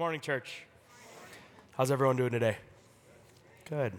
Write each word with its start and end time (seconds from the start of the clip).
morning, 0.00 0.22
church. 0.22 0.62
How's 1.76 1.90
everyone 1.90 2.16
doing 2.16 2.30
today? 2.30 2.56
Good. 3.68 3.92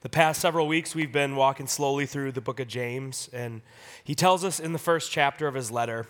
The 0.00 0.08
past 0.08 0.40
several 0.40 0.66
weeks, 0.66 0.94
we've 0.94 1.12
been 1.12 1.36
walking 1.36 1.66
slowly 1.66 2.06
through 2.06 2.32
the 2.32 2.40
book 2.40 2.58
of 2.58 2.66
James, 2.66 3.28
and 3.34 3.60
he 4.02 4.14
tells 4.14 4.44
us 4.44 4.58
in 4.58 4.72
the 4.72 4.78
first 4.78 5.12
chapter 5.12 5.48
of 5.48 5.54
his 5.54 5.70
letter 5.70 6.06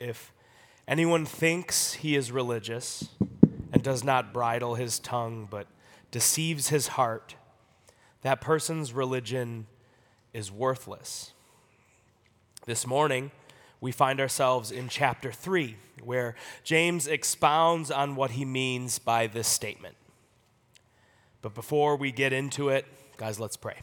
if 0.00 0.32
anyone 0.88 1.24
thinks 1.24 1.92
he 1.92 2.16
is 2.16 2.32
religious 2.32 3.10
and 3.72 3.80
does 3.80 4.02
not 4.02 4.32
bridle 4.32 4.74
his 4.74 4.98
tongue 4.98 5.46
but 5.48 5.68
deceives 6.10 6.70
his 6.70 6.88
heart, 6.88 7.36
that 8.22 8.40
person's 8.40 8.92
religion 8.92 9.68
is 10.34 10.50
worthless. 10.50 11.30
This 12.66 12.88
morning, 12.88 13.30
we 13.80 13.92
find 13.92 14.20
ourselves 14.20 14.70
in 14.70 14.88
chapter 14.88 15.30
3, 15.30 15.76
where 16.02 16.34
James 16.64 17.06
expounds 17.06 17.90
on 17.90 18.16
what 18.16 18.32
he 18.32 18.44
means 18.44 18.98
by 18.98 19.26
this 19.26 19.46
statement. 19.46 19.96
But 21.42 21.54
before 21.54 21.96
we 21.96 22.10
get 22.10 22.32
into 22.32 22.68
it, 22.68 22.84
guys, 23.16 23.38
let's 23.38 23.56
pray. 23.56 23.76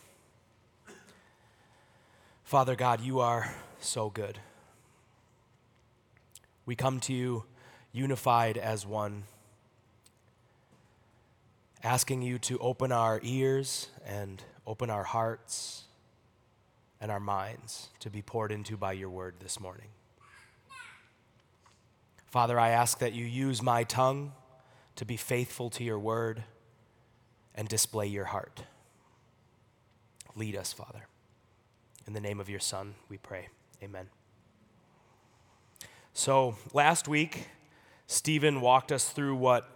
Father 2.43 2.75
God, 2.75 3.01
you 3.01 3.21
are 3.21 3.55
so 3.79 4.09
good. 4.09 4.39
We 6.65 6.75
come 6.75 6.99
to 7.01 7.13
you 7.13 7.45
unified 7.91 8.57
as 8.57 8.85
one, 8.85 9.23
asking 11.83 12.21
you 12.21 12.37
to 12.39 12.59
open 12.59 12.91
our 12.91 13.19
ears 13.23 13.87
and 14.05 14.43
open 14.67 14.89
our 14.89 15.03
hearts 15.03 15.84
and 16.99 17.11
our 17.11 17.19
minds 17.19 17.89
to 17.99 18.09
be 18.09 18.21
poured 18.21 18.51
into 18.51 18.77
by 18.77 18.93
your 18.93 19.09
word 19.09 19.35
this 19.39 19.59
morning. 19.59 19.87
Father, 22.27 22.59
I 22.59 22.69
ask 22.69 22.99
that 22.99 23.13
you 23.13 23.25
use 23.25 23.61
my 23.61 23.83
tongue 23.83 24.33
to 24.95 25.05
be 25.05 25.17
faithful 25.17 25.69
to 25.71 25.83
your 25.83 25.99
word 25.99 26.43
and 27.53 27.67
display 27.67 28.07
your 28.07 28.25
heart. 28.25 28.63
Lead 30.35 30.55
us, 30.55 30.73
Father. 30.73 31.07
In 32.07 32.13
the 32.13 32.19
name 32.19 32.39
of 32.39 32.49
your 32.49 32.59
Son, 32.59 32.95
we 33.09 33.17
pray. 33.17 33.47
Amen. 33.81 34.09
So, 36.13 36.55
last 36.73 37.07
week, 37.07 37.47
Stephen 38.07 38.61
walked 38.61 38.91
us 38.91 39.09
through 39.09 39.35
what 39.35 39.69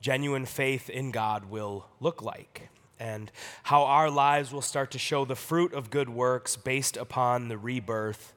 genuine 0.00 0.46
faith 0.46 0.88
in 0.88 1.10
God 1.10 1.50
will 1.50 1.86
look 2.00 2.22
like 2.22 2.68
and 2.98 3.30
how 3.64 3.84
our 3.84 4.10
lives 4.10 4.52
will 4.52 4.62
start 4.62 4.90
to 4.92 4.98
show 4.98 5.24
the 5.24 5.36
fruit 5.36 5.72
of 5.72 5.90
good 5.90 6.08
works 6.08 6.56
based 6.56 6.96
upon 6.96 7.48
the 7.48 7.58
rebirth 7.58 8.34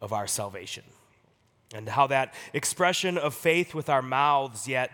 of 0.00 0.12
our 0.12 0.26
salvation. 0.26 0.84
And 1.72 1.88
how 1.88 2.06
that 2.08 2.34
expression 2.52 3.16
of 3.16 3.34
faith 3.34 3.74
with 3.74 3.88
our 3.88 4.02
mouths, 4.02 4.66
yet 4.66 4.90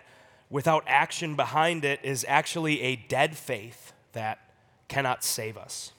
without 0.51 0.85
action 0.87 1.35
behind 1.35 1.85
it, 1.85 2.01
is 2.03 2.25
actually 2.29 2.83
a 2.83 2.97
dead 2.97 3.37
faith 3.37 3.93
that 4.13 4.39
cannot 4.89 5.25
save 5.25 5.57
us. 5.57 5.93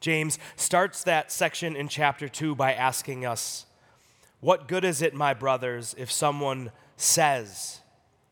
James 0.00 0.38
starts 0.56 1.04
that 1.04 1.30
section 1.30 1.76
in 1.76 1.88
chapter 1.88 2.28
2 2.28 2.54
by 2.54 2.72
asking 2.72 3.26
us, 3.26 3.66
What 4.40 4.68
good 4.68 4.84
is 4.84 5.02
it, 5.02 5.14
my 5.14 5.34
brothers, 5.34 5.94
if 5.98 6.10
someone 6.10 6.72
says 6.96 7.80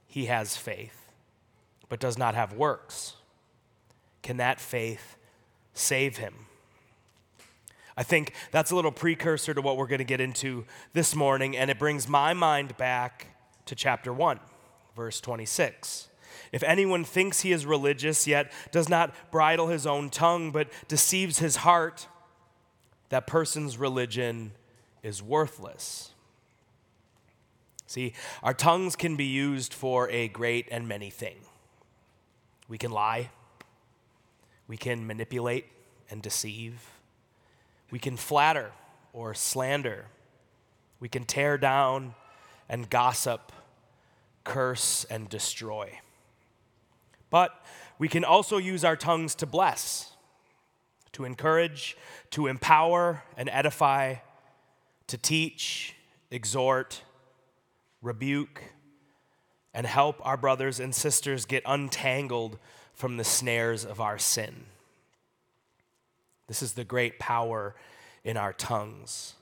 he 0.07 0.27
has 0.27 0.57
faith, 0.57 1.13
but 1.89 2.01
does 2.01 2.17
not 2.17 2.35
have 2.35 2.55
works? 2.55 3.18
Can 4.23 4.39
that 4.39 4.61
faith 4.61 5.17
save 5.73 6.19
him? 6.19 6.35
I 7.97 8.05
think 8.05 8.33
that's 8.53 8.71
a 8.71 8.77
little 8.77 8.93
precursor 8.93 9.55
to 9.55 9.61
what 9.61 9.77
we're 9.77 9.89
going 9.89 9.99
to 9.99 10.05
get 10.05 10.21
into 10.21 10.65
this 10.93 11.17
morning, 11.17 11.57
and 11.57 11.71
it 11.71 11.79
brings 11.79 12.09
my 12.09 12.33
mind 12.33 12.77
back 12.77 13.27
to 13.67 13.75
chapter 13.75 14.13
1, 14.13 14.39
verse 14.95 15.21
26. 15.21 16.09
If 16.53 16.63
anyone 16.63 17.05
thinks 17.05 17.41
he 17.41 17.53
is 17.53 17.67
religious, 17.67 18.27
yet 18.27 18.53
does 18.71 18.89
not 18.89 19.13
bridle 19.31 19.67
his 19.67 19.87
own 19.87 20.11
tongue, 20.11 20.53
but 20.53 20.69
deceives 20.87 21.41
his 21.41 21.57
heart, 21.57 22.07
that 23.09 23.27
person's 23.27 23.79
religion 23.79 24.53
is 25.03 25.23
worthless. 25.23 26.13
See, 27.87 28.13
our 28.43 28.55
tongues 28.55 28.97
can 28.97 29.17
be 29.17 29.25
used 29.25 29.73
for 29.73 30.09
a 30.11 30.29
great 30.29 30.69
and 30.71 30.87
many 30.87 31.11
thing. 31.11 31.37
We 32.69 32.79
can 32.79 32.91
lie, 32.91 33.31
we 34.69 34.77
can 34.77 35.07
manipulate 35.07 35.65
and 36.11 36.23
deceive. 36.23 36.93
We 37.91 37.99
can 37.99 38.17
flatter 38.17 38.71
or 39.13 39.35
slander. 39.35 40.07
We 41.01 41.09
can 41.09 41.25
tear 41.25 41.57
down 41.57 42.15
and 42.69 42.89
gossip, 42.89 43.51
curse 44.45 45.05
and 45.05 45.29
destroy. 45.29 46.01
But 47.31 47.51
we 47.99 48.09
can 48.09 48.25
also 48.25 48.59
use 48.59 48.85
our 48.85 48.97
tongues 48.97 49.35
to 49.37 49.47
bless, 49.47 50.13
to 51.13 51.25
encourage, 51.25 51.97
to 52.31 52.47
empower 52.47 53.25
and 53.37 53.49
edify, 53.51 54.17
to 55.07 55.17
teach, 55.17 55.95
exhort, 56.31 57.03
rebuke, 58.03 58.63
and 59.73 59.87
help 59.87 60.25
our 60.27 60.37
brothers 60.37 60.79
and 60.79 60.95
sisters 60.95 61.45
get 61.45 61.63
untangled 61.65 62.59
from 62.99 63.17
the 63.17 63.25
snares 63.25 63.85
of 63.85 64.01
our 64.01 64.19
sin. 64.19 64.65
This 66.49 66.63
is 66.63 66.73
the 66.73 66.83
great 66.83 67.21
power 67.21 67.77
in 68.25 68.37
our 68.37 68.53
tongues. 68.53 69.35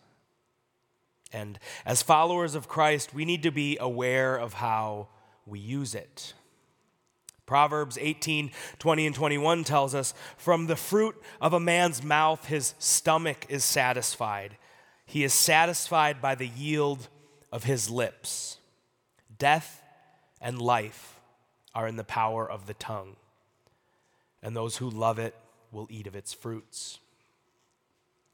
And 1.33 1.59
as 1.87 2.03
followers 2.03 2.55
of 2.55 2.69
Christ, 2.69 3.15
we 3.15 3.25
need 3.25 3.43
to 3.45 3.51
be 3.51 3.79
aware 3.81 4.37
of 4.37 4.53
how 4.53 5.09
we 5.47 5.59
use 5.59 5.95
it. 5.95 6.35
Proverbs 7.47 7.97
18, 7.99 8.51
20, 8.79 9.07
and 9.07 9.15
21 9.15 9.65
tells 9.65 9.95
us 9.95 10.13
From 10.37 10.67
the 10.67 10.77
fruit 10.77 11.17
of 11.41 11.55
a 11.55 11.61
man's 11.61 12.05
mouth, 12.05 12.45
his 12.49 12.75
stomach 12.79 13.47
is 13.49 13.65
satisfied. 13.65 14.59
He 15.07 15.25
is 15.25 15.33
satisfied 15.33 16.21
by 16.21 16.35
the 16.35 16.49
yield 16.49 17.09
of 17.51 17.65
his 17.65 17.89
lips. 17.89 18.59
Death 19.39 19.81
and 20.43 20.61
life 20.61 21.19
are 21.75 21.89
in 21.89 21.97
the 21.97 22.05
power 22.05 22.49
of 22.49 22.67
the 22.67 22.75
tongue 22.75 23.17
and 24.43 24.57
those 24.57 24.77
who 24.77 24.91
love 24.91 25.19
it 25.19 25.35
will 25.73 25.87
eat 25.91 26.07
of 26.07 26.15
its 26.15 26.33
fruits. 26.33 26.99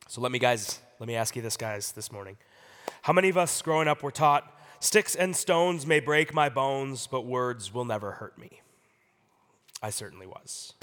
So 0.09 0.21
let 0.21 0.33
me 0.33 0.39
guys, 0.39 0.81
let 0.99 1.07
me 1.07 1.17
ask 1.17 1.35
you 1.37 1.43
this 1.43 1.57
guys 1.57 1.93
this 1.93 2.13
morning. 2.13 2.37
How 3.03 3.13
many 3.13 3.29
of 3.29 3.39
us 3.39 3.63
growing 3.63 3.89
up 3.89 4.03
were 4.03 4.11
taught 4.11 4.53
sticks 4.81 5.15
and 5.15 5.35
stones 5.35 5.87
may 5.87 6.01
break 6.01 6.35
my 6.35 6.49
bones, 6.49 7.07
but 7.07 7.23
words 7.23 7.73
will 7.73 7.85
never 7.85 8.13
hurt 8.13 8.39
me? 8.39 8.61
I 9.83 9.91
certainly 9.91 10.27
was. 10.27 10.75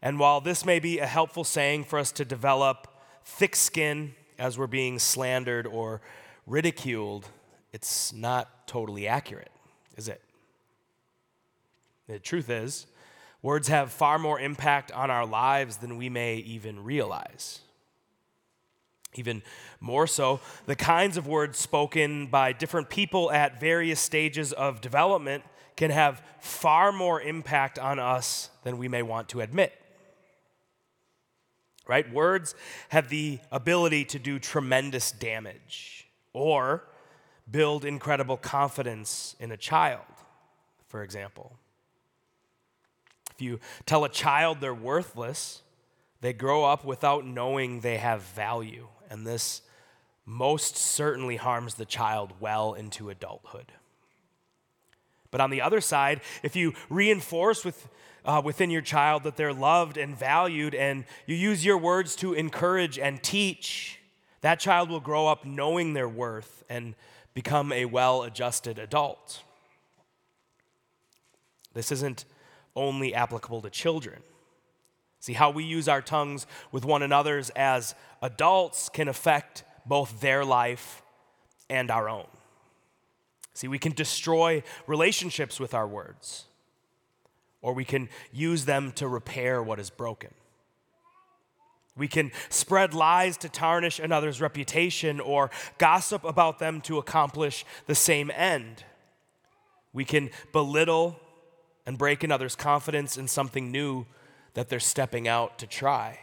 And 0.00 0.18
while 0.18 0.40
this 0.40 0.64
may 0.64 0.78
be 0.78 0.98
a 0.98 1.06
helpful 1.06 1.44
saying 1.44 1.84
for 1.84 1.98
us 1.98 2.12
to 2.12 2.24
develop 2.24 2.88
thick 3.24 3.56
skin 3.56 4.14
as 4.38 4.58
we're 4.58 4.66
being 4.66 4.98
slandered 4.98 5.66
or 5.66 6.00
ridiculed, 6.46 7.26
it's 7.72 8.12
not 8.12 8.66
totally 8.66 9.08
accurate, 9.08 9.50
is 9.96 10.08
it? 10.08 10.20
The 12.06 12.18
truth 12.18 12.50
is, 12.50 12.86
Words 13.44 13.68
have 13.68 13.92
far 13.92 14.18
more 14.18 14.40
impact 14.40 14.90
on 14.92 15.10
our 15.10 15.26
lives 15.26 15.76
than 15.76 15.98
we 15.98 16.08
may 16.08 16.36
even 16.36 16.82
realize. 16.82 17.60
Even 19.16 19.42
more 19.80 20.06
so, 20.06 20.40
the 20.64 20.74
kinds 20.74 21.18
of 21.18 21.26
words 21.26 21.58
spoken 21.58 22.28
by 22.28 22.54
different 22.54 22.88
people 22.88 23.30
at 23.30 23.60
various 23.60 24.00
stages 24.00 24.54
of 24.54 24.80
development 24.80 25.44
can 25.76 25.90
have 25.90 26.22
far 26.40 26.90
more 26.90 27.20
impact 27.20 27.78
on 27.78 27.98
us 27.98 28.48
than 28.62 28.78
we 28.78 28.88
may 28.88 29.02
want 29.02 29.28
to 29.28 29.42
admit. 29.42 29.74
Right? 31.86 32.10
Words 32.10 32.54
have 32.88 33.10
the 33.10 33.40
ability 33.52 34.06
to 34.06 34.18
do 34.18 34.38
tremendous 34.38 35.12
damage 35.12 36.08
or 36.32 36.84
build 37.50 37.84
incredible 37.84 38.38
confidence 38.38 39.36
in 39.38 39.52
a 39.52 39.58
child, 39.58 40.00
for 40.88 41.02
example. 41.02 41.58
If 43.34 43.42
you 43.42 43.60
tell 43.86 44.04
a 44.04 44.08
child 44.08 44.60
they're 44.60 44.74
worthless, 44.74 45.62
they 46.20 46.32
grow 46.32 46.64
up 46.64 46.84
without 46.84 47.26
knowing 47.26 47.80
they 47.80 47.98
have 47.98 48.22
value. 48.22 48.88
And 49.10 49.26
this 49.26 49.62
most 50.24 50.76
certainly 50.76 51.36
harms 51.36 51.74
the 51.74 51.84
child 51.84 52.32
well 52.40 52.74
into 52.74 53.10
adulthood. 53.10 53.72
But 55.30 55.40
on 55.40 55.50
the 55.50 55.60
other 55.60 55.80
side, 55.80 56.20
if 56.42 56.54
you 56.54 56.74
reinforce 56.88 57.64
with, 57.64 57.88
uh, 58.24 58.40
within 58.44 58.70
your 58.70 58.82
child 58.82 59.24
that 59.24 59.36
they're 59.36 59.52
loved 59.52 59.96
and 59.96 60.16
valued, 60.16 60.74
and 60.74 61.04
you 61.26 61.34
use 61.34 61.64
your 61.64 61.76
words 61.76 62.14
to 62.16 62.34
encourage 62.34 62.98
and 62.98 63.22
teach, 63.22 63.98
that 64.42 64.60
child 64.60 64.88
will 64.90 65.00
grow 65.00 65.26
up 65.26 65.44
knowing 65.44 65.92
their 65.92 66.08
worth 66.08 66.62
and 66.68 66.94
become 67.34 67.72
a 67.72 67.84
well 67.84 68.22
adjusted 68.22 68.78
adult. 68.78 69.42
This 71.74 71.90
isn't 71.90 72.24
only 72.76 73.14
applicable 73.14 73.62
to 73.62 73.70
children. 73.70 74.20
See, 75.20 75.32
how 75.32 75.50
we 75.50 75.64
use 75.64 75.88
our 75.88 76.02
tongues 76.02 76.46
with 76.70 76.84
one 76.84 77.02
another's 77.02 77.50
as 77.50 77.94
adults 78.20 78.88
can 78.88 79.08
affect 79.08 79.64
both 79.86 80.20
their 80.20 80.44
life 80.44 81.02
and 81.70 81.90
our 81.90 82.08
own. 82.08 82.26
See, 83.54 83.68
we 83.68 83.78
can 83.78 83.92
destroy 83.92 84.62
relationships 84.86 85.60
with 85.60 85.74
our 85.74 85.86
words, 85.86 86.44
or 87.62 87.72
we 87.72 87.84
can 87.84 88.08
use 88.32 88.64
them 88.64 88.92
to 88.92 89.08
repair 89.08 89.62
what 89.62 89.78
is 89.78 89.90
broken. 89.90 90.30
We 91.96 92.08
can 92.08 92.32
spread 92.48 92.92
lies 92.92 93.36
to 93.38 93.48
tarnish 93.48 94.00
another's 94.00 94.40
reputation 94.40 95.20
or 95.20 95.50
gossip 95.78 96.24
about 96.24 96.58
them 96.58 96.80
to 96.82 96.98
accomplish 96.98 97.64
the 97.86 97.94
same 97.94 98.32
end. 98.34 98.84
We 99.92 100.04
can 100.04 100.30
belittle 100.52 101.20
and 101.86 101.98
break 101.98 102.24
another's 102.24 102.56
confidence 102.56 103.16
in 103.16 103.28
something 103.28 103.70
new 103.70 104.06
that 104.54 104.68
they're 104.68 104.80
stepping 104.80 105.28
out 105.28 105.58
to 105.58 105.66
try. 105.66 106.18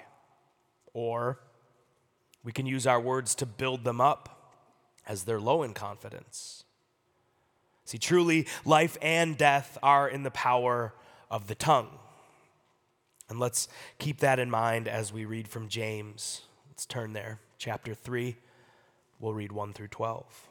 Or 0.93 1.39
we 2.43 2.51
can 2.51 2.65
use 2.65 2.87
our 2.87 2.99
words 2.99 3.35
to 3.35 3.45
build 3.45 3.83
them 3.83 4.01
up 4.01 4.53
as 5.07 5.23
they're 5.23 5.39
low 5.39 5.63
in 5.63 5.73
confidence. 5.73 6.63
See, 7.85 7.97
truly, 7.97 8.47
life 8.65 8.97
and 9.01 9.37
death 9.37 9.77
are 9.83 10.07
in 10.07 10.23
the 10.23 10.31
power 10.31 10.93
of 11.29 11.47
the 11.47 11.55
tongue. 11.55 11.89
And 13.29 13.39
let's 13.39 13.67
keep 13.97 14.19
that 14.19 14.39
in 14.39 14.49
mind 14.49 14.87
as 14.87 15.13
we 15.13 15.25
read 15.25 15.47
from 15.47 15.69
James. 15.69 16.41
Let's 16.69 16.85
turn 16.85 17.13
there. 17.13 17.39
Chapter 17.57 17.93
3, 17.93 18.35
we'll 19.19 19.33
read 19.33 19.51
1 19.51 19.73
through 19.73 19.87
12. 19.87 20.50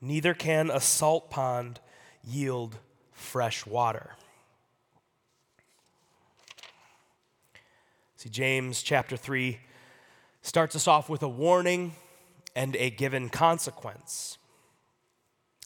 Neither 0.00 0.34
can 0.34 0.70
a 0.70 0.80
salt 0.80 1.30
pond 1.30 1.80
yield 2.24 2.78
fresh 3.12 3.66
water. 3.66 4.12
See, 8.16 8.28
James 8.28 8.82
chapter 8.82 9.16
3 9.16 9.58
starts 10.42 10.74
us 10.74 10.88
off 10.88 11.08
with 11.08 11.22
a 11.22 11.28
warning 11.28 11.94
and 12.56 12.74
a 12.76 12.90
given 12.90 13.28
consequence. 13.28 14.38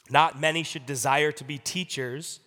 Not 0.09 0.39
many 0.39 0.63
should 0.63 0.85
desire 0.85 1.31
to 1.31 1.43
be 1.43 1.57
teachers 1.57 2.39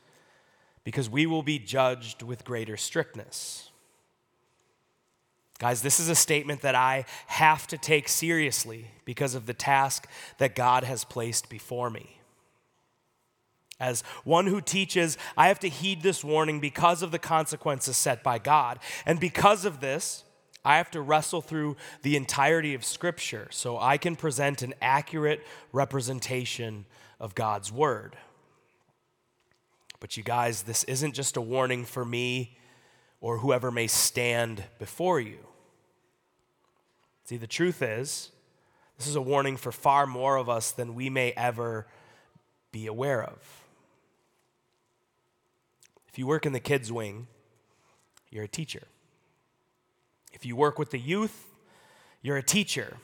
because 0.84 1.10
we 1.10 1.26
will 1.26 1.42
be 1.42 1.58
judged 1.58 2.22
with 2.22 2.44
greater 2.44 2.76
strictness. 2.76 3.65
Guys, 5.58 5.80
this 5.80 5.98
is 5.98 6.08
a 6.08 6.14
statement 6.14 6.60
that 6.60 6.74
I 6.74 7.06
have 7.28 7.66
to 7.68 7.78
take 7.78 8.08
seriously 8.08 8.90
because 9.04 9.34
of 9.34 9.46
the 9.46 9.54
task 9.54 10.06
that 10.38 10.54
God 10.54 10.84
has 10.84 11.04
placed 11.04 11.48
before 11.48 11.88
me. 11.88 12.20
As 13.80 14.02
one 14.24 14.46
who 14.46 14.60
teaches, 14.60 15.16
I 15.36 15.48
have 15.48 15.60
to 15.60 15.68
heed 15.68 16.02
this 16.02 16.24
warning 16.24 16.60
because 16.60 17.02
of 17.02 17.10
the 17.10 17.18
consequences 17.18 17.96
set 17.96 18.22
by 18.22 18.38
God. 18.38 18.78
And 19.04 19.20
because 19.20 19.64
of 19.64 19.80
this, 19.80 20.24
I 20.64 20.78
have 20.78 20.90
to 20.92 21.00
wrestle 21.00 21.42
through 21.42 21.76
the 22.02 22.16
entirety 22.16 22.74
of 22.74 22.84
Scripture 22.84 23.48
so 23.50 23.78
I 23.78 23.98
can 23.98 24.16
present 24.16 24.62
an 24.62 24.74
accurate 24.82 25.46
representation 25.72 26.86
of 27.20 27.34
God's 27.34 27.70
Word. 27.70 28.16
But 30.00 30.16
you 30.16 30.22
guys, 30.22 30.62
this 30.62 30.84
isn't 30.84 31.14
just 31.14 31.36
a 31.36 31.40
warning 31.40 31.84
for 31.84 32.04
me 32.04 32.58
or 33.20 33.38
whoever 33.38 33.70
may 33.70 33.86
stand 33.86 34.64
before 34.78 35.20
you. 35.20 35.45
See, 37.26 37.36
the 37.36 37.48
truth 37.48 37.82
is, 37.82 38.30
this 38.96 39.08
is 39.08 39.16
a 39.16 39.20
warning 39.20 39.56
for 39.56 39.72
far 39.72 40.06
more 40.06 40.36
of 40.36 40.48
us 40.48 40.70
than 40.70 40.94
we 40.94 41.10
may 41.10 41.32
ever 41.32 41.88
be 42.70 42.86
aware 42.86 43.20
of. 43.20 43.64
If 46.06 46.20
you 46.20 46.26
work 46.28 46.46
in 46.46 46.52
the 46.52 46.60
kids' 46.60 46.92
wing, 46.92 47.26
you're 48.30 48.44
a 48.44 48.48
teacher. 48.48 48.84
If 50.32 50.46
you 50.46 50.54
work 50.54 50.78
with 50.78 50.92
the 50.92 51.00
youth, 51.00 51.48
you're 52.22 52.36
a 52.36 52.44
teacher. 52.44 52.96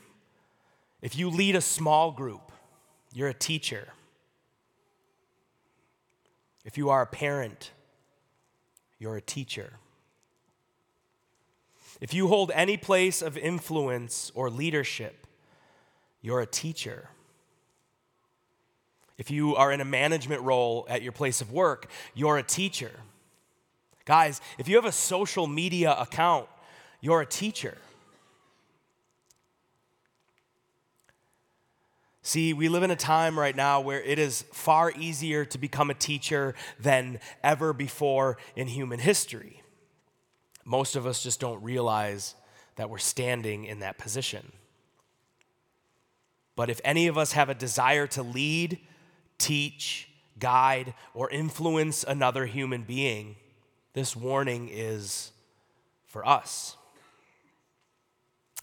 If 1.01 1.17
you 1.17 1.29
lead 1.29 1.57
a 1.57 1.61
small 1.61 2.13
group, 2.13 2.53
you're 3.13 3.27
a 3.27 3.33
teacher. 3.33 3.89
If 6.63 6.77
you 6.77 6.89
are 6.89 7.01
a 7.01 7.07
parent, 7.07 7.71
you're 8.99 9.17
a 9.17 9.21
teacher. 9.21 9.73
If 12.03 12.13
you 12.13 12.27
hold 12.27 12.51
any 12.53 12.75
place 12.75 13.21
of 13.21 13.37
influence 13.37 14.29
or 14.35 14.49
leadership, 14.49 15.25
you're 16.21 16.41
a 16.41 16.45
teacher. 16.45 17.07
If 19.17 19.31
you 19.31 19.55
are 19.55 19.71
in 19.71 19.79
a 19.79 19.85
management 19.85 20.41
role 20.41 20.85
at 20.89 21.01
your 21.01 21.13
place 21.13 21.39
of 21.39 21.53
work, 21.53 21.89
you're 22.13 22.37
a 22.37 22.43
teacher. 22.43 22.91
Guys, 24.03 24.41
if 24.57 24.67
you 24.67 24.75
have 24.75 24.83
a 24.83 24.91
social 24.91 25.47
media 25.47 25.95
account, 25.97 26.49
you're 26.99 27.21
a 27.21 27.25
teacher. 27.25 27.77
See, 32.21 32.51
we 32.51 32.67
live 32.67 32.83
in 32.83 32.91
a 32.91 32.97
time 32.97 33.39
right 33.39 33.55
now 33.55 33.79
where 33.79 34.01
it 34.01 34.19
is 34.19 34.41
far 34.51 34.91
easier 34.91 35.45
to 35.45 35.57
become 35.57 35.89
a 35.89 35.93
teacher 35.93 36.53
than 36.77 37.21
ever 37.41 37.71
before 37.71 38.37
in 38.57 38.67
human 38.67 38.99
history. 38.99 39.62
Most 40.65 40.95
of 40.95 41.05
us 41.05 41.21
just 41.21 41.39
don't 41.39 41.61
realize 41.61 42.35
that 42.75 42.89
we're 42.89 42.97
standing 42.97 43.65
in 43.65 43.79
that 43.79 43.97
position. 43.97 44.51
But 46.55 46.69
if 46.69 46.79
any 46.83 47.07
of 47.07 47.17
us 47.17 47.33
have 47.33 47.49
a 47.49 47.55
desire 47.55 48.07
to 48.07 48.23
lead, 48.23 48.79
teach, 49.37 50.09
guide, 50.39 50.93
or 51.13 51.29
influence 51.29 52.03
another 52.03 52.45
human 52.45 52.83
being, 52.83 53.35
this 53.93 54.15
warning 54.15 54.69
is 54.71 55.31
for 56.05 56.27
us. 56.27 56.77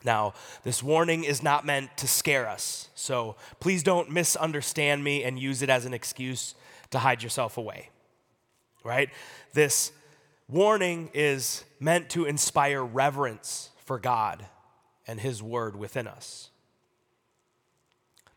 Now, 0.02 0.34
this 0.62 0.82
warning 0.82 1.24
is 1.24 1.42
not 1.42 1.66
meant 1.66 1.96
to 1.98 2.08
scare 2.08 2.48
us, 2.48 2.88
so 2.94 3.36
please 3.58 3.82
don't 3.82 4.10
misunderstand 4.10 5.04
me 5.04 5.24
and 5.24 5.38
use 5.38 5.60
it 5.60 5.68
as 5.68 5.84
an 5.84 5.92
excuse 5.92 6.54
to 6.90 6.98
hide 7.00 7.22
yourself 7.22 7.58
away. 7.58 7.90
Right? 8.82 9.10
This 9.52 9.92
warning 10.50 11.10
is 11.14 11.64
meant 11.78 12.10
to 12.10 12.24
inspire 12.24 12.84
reverence 12.84 13.70
for 13.84 13.98
God 13.98 14.44
and 15.06 15.20
His 15.20 15.42
Word 15.42 15.76
within 15.76 16.06
us. 16.06 16.50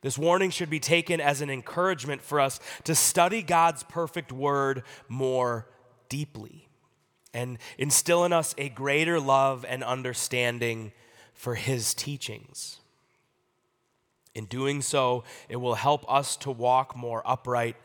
This 0.01 0.17
warning 0.17 0.49
should 0.49 0.69
be 0.69 0.79
taken 0.79 1.21
as 1.21 1.41
an 1.41 1.49
encouragement 1.49 2.21
for 2.21 2.39
us 2.39 2.59
to 2.83 2.93
study 2.93 3.41
God's 3.41 3.83
perfect 3.83 4.31
Word 4.31 4.83
more 5.07 5.67
deeply 6.09 6.67
and 7.33 7.57
instill 7.77 8.25
in 8.25 8.33
us 8.33 8.53
a 8.57 8.69
greater 8.69 9.19
love 9.19 9.65
and 9.67 9.83
understanding 9.83 10.91
for 11.33 11.55
his 11.55 11.93
teachings. 11.93 12.79
In 14.35 14.45
doing 14.45 14.81
so, 14.81 15.23
it 15.49 15.57
will 15.57 15.75
help 15.75 16.05
us 16.11 16.37
to 16.37 16.51
walk 16.51 16.95
more 16.95 17.21
upright 17.25 17.75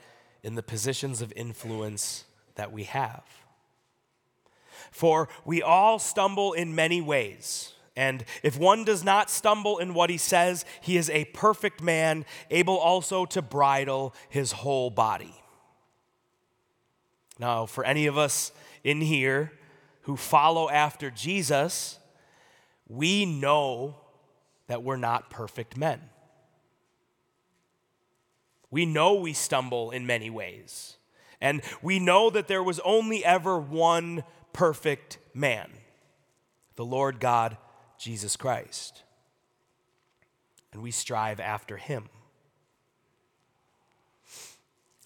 in 0.43 0.55
the 0.55 0.63
positions 0.63 1.21
of 1.21 1.33
influence 1.35 2.25
that 2.55 2.73
we 2.73 2.85
have. 2.85 3.23
For 4.91 5.29
we 5.45 5.63
all 5.63 5.99
stumble 5.99 6.53
in 6.53 6.75
many 6.75 7.01
ways. 7.01 7.75
And 7.97 8.25
if 8.45 8.57
one 8.57 8.85
does 8.85 9.03
not 9.03 9.29
stumble 9.29 9.79
in 9.79 9.93
what 9.93 10.09
he 10.09 10.19
says, 10.19 10.65
he 10.81 10.97
is 10.97 11.11
a 11.11 11.25
perfect 11.27 11.83
man, 11.83 12.25
able 12.49 12.79
also 12.79 13.27
to 13.27 13.43
bridle 13.43 14.15
his 14.29 14.53
whole 14.53 14.89
body. 14.89 15.35
Now, 17.41 17.67
for 17.67 17.85
any 17.85 18.07
of 18.07 18.17
us 18.17 18.53
in 18.85 19.01
here 19.01 19.53
who 20.03 20.17
follow 20.17 20.71
after 20.71 21.11
Jesus, 21.11 21.99
we 22.87 23.27
know 23.27 23.97
that 24.69 24.83
we're 24.83 24.97
not 24.97 25.29
perfect 25.29 25.77
men. 25.77 26.01
We 28.71 28.87
know 28.87 29.15
we 29.15 29.33
stumble 29.33 29.91
in 29.91 30.07
many 30.07 30.31
ways. 30.31 30.99
And 31.41 31.63
we 31.83 31.99
know 31.99 32.31
that 32.31 32.49
there 32.49 32.63
was 32.63 32.81
only 32.81 33.25
ever 33.25 33.59
one 33.59 34.25
perfect 34.59 35.19
man 35.33 35.71
the 36.75 36.85
Lord 36.85 37.21
God, 37.21 37.57
Jesus 37.97 38.35
Christ. 38.35 39.05
And 40.73 40.83
we 40.83 40.91
strive 40.91 41.39
after 41.39 41.77
him. 41.77 42.09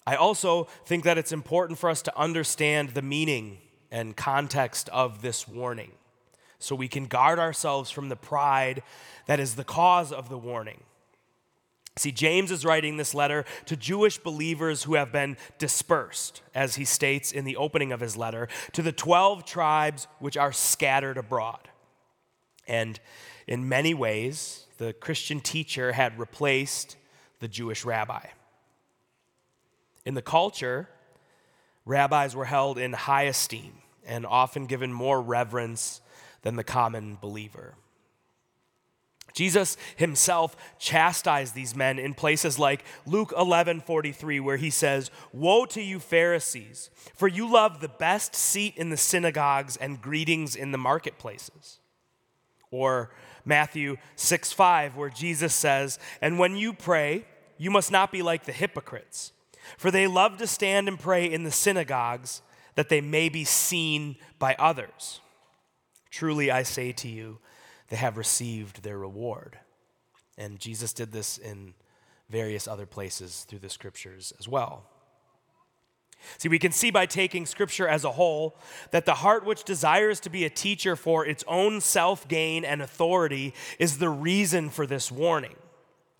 I 0.07 0.15
also 0.15 0.63
think 0.85 1.03
that 1.03 1.19
it's 1.19 1.31
important 1.31 1.77
for 1.77 1.87
us 1.91 2.01
to 2.01 2.17
understand 2.17 2.89
the 2.89 3.03
meaning 3.03 3.59
and 3.91 4.17
context 4.17 4.89
of 4.89 5.21
this 5.21 5.47
warning 5.47 5.91
so 6.57 6.75
we 6.75 6.87
can 6.87 7.05
guard 7.05 7.37
ourselves 7.37 7.91
from 7.91 8.09
the 8.09 8.15
pride 8.15 8.81
that 9.27 9.39
is 9.39 9.53
the 9.53 9.63
cause 9.63 10.11
of 10.11 10.29
the 10.29 10.37
warning. 10.37 10.81
See, 11.95 12.11
James 12.11 12.49
is 12.49 12.65
writing 12.65 12.97
this 12.97 13.13
letter 13.13 13.45
to 13.65 13.77
Jewish 13.77 14.17
believers 14.17 14.83
who 14.83 14.95
have 14.95 15.11
been 15.11 15.37
dispersed, 15.59 16.41
as 16.55 16.75
he 16.75 16.85
states 16.85 17.31
in 17.31 17.45
the 17.45 17.55
opening 17.55 17.91
of 17.91 17.99
his 17.99 18.17
letter, 18.17 18.47
to 18.71 18.81
the 18.81 18.91
12 18.91 19.45
tribes 19.45 20.07
which 20.19 20.35
are 20.35 20.51
scattered 20.51 21.17
abroad. 21.17 21.69
And 22.67 22.99
in 23.45 23.69
many 23.69 23.93
ways, 23.93 24.65
the 24.77 24.93
Christian 24.93 25.39
teacher 25.39 25.91
had 25.91 26.17
replaced 26.17 26.97
the 27.39 27.47
Jewish 27.47 27.85
rabbi. 27.85 28.25
In 30.05 30.15
the 30.15 30.21
culture, 30.21 30.89
rabbis 31.85 32.35
were 32.35 32.45
held 32.45 32.79
in 32.79 32.93
high 32.93 33.23
esteem 33.23 33.73
and 34.05 34.25
often 34.25 34.65
given 34.65 34.91
more 34.91 35.21
reverence 35.21 36.01
than 36.41 36.55
the 36.55 36.63
common 36.63 37.17
believer. 37.21 37.75
Jesus 39.33 39.77
himself 39.95 40.55
chastised 40.77 41.55
these 41.55 41.75
men 41.75 41.97
in 41.97 42.13
places 42.13 42.59
like 42.59 42.85
Luke 43.05 43.33
11 43.37 43.81
43, 43.81 44.39
where 44.39 44.57
he 44.57 44.69
says, 44.69 45.11
Woe 45.31 45.65
to 45.67 45.81
you, 45.81 45.99
Pharisees, 45.99 46.89
for 47.15 47.27
you 47.27 47.51
love 47.51 47.79
the 47.79 47.89
best 47.89 48.35
seat 48.35 48.75
in 48.77 48.89
the 48.89 48.97
synagogues 48.97 49.75
and 49.75 50.01
greetings 50.01 50.55
in 50.55 50.71
the 50.71 50.77
marketplaces. 50.77 51.79
Or 52.69 53.11
Matthew 53.45 53.97
6 54.15 54.53
5, 54.53 54.95
where 54.95 55.09
Jesus 55.09 55.53
says, 55.53 55.99
And 56.21 56.39
when 56.39 56.55
you 56.55 56.73
pray, 56.73 57.25
you 57.57 57.71
must 57.71 57.91
not 57.91 58.11
be 58.11 58.21
like 58.21 58.45
the 58.45 58.51
hypocrites, 58.51 59.31
for 59.77 59.91
they 59.91 60.07
love 60.07 60.37
to 60.37 60.47
stand 60.47 60.87
and 60.87 60.99
pray 60.99 61.31
in 61.31 61.43
the 61.43 61.51
synagogues 61.51 62.41
that 62.75 62.89
they 62.89 63.01
may 63.01 63.29
be 63.29 63.43
seen 63.43 64.15
by 64.39 64.55
others. 64.59 65.21
Truly, 66.09 66.51
I 66.51 66.63
say 66.63 66.91
to 66.93 67.07
you, 67.07 67.39
they 67.93 67.97
have 67.97 68.17
received 68.17 68.81
their 68.81 68.97
reward. 68.97 69.59
And 70.35 70.59
Jesus 70.59 70.93
did 70.93 71.11
this 71.11 71.37
in 71.37 71.75
various 72.27 72.67
other 72.67 72.87
places 72.87 73.45
through 73.47 73.59
the 73.59 73.69
scriptures 73.69 74.33
as 74.39 74.47
well. 74.47 74.89
See, 76.39 76.49
we 76.49 76.57
can 76.57 76.71
see 76.71 76.89
by 76.89 77.05
taking 77.05 77.45
scripture 77.45 77.87
as 77.87 78.03
a 78.03 78.13
whole 78.13 78.57
that 78.89 79.05
the 79.05 79.13
heart 79.13 79.45
which 79.45 79.63
desires 79.63 80.19
to 80.21 80.31
be 80.31 80.43
a 80.43 80.49
teacher 80.49 80.95
for 80.95 81.23
its 81.23 81.43
own 81.47 81.81
self 81.81 82.27
gain 82.27 82.65
and 82.65 82.81
authority 82.81 83.53
is 83.77 83.99
the 83.99 84.09
reason 84.09 84.71
for 84.71 84.87
this 84.87 85.11
warning. 85.11 85.55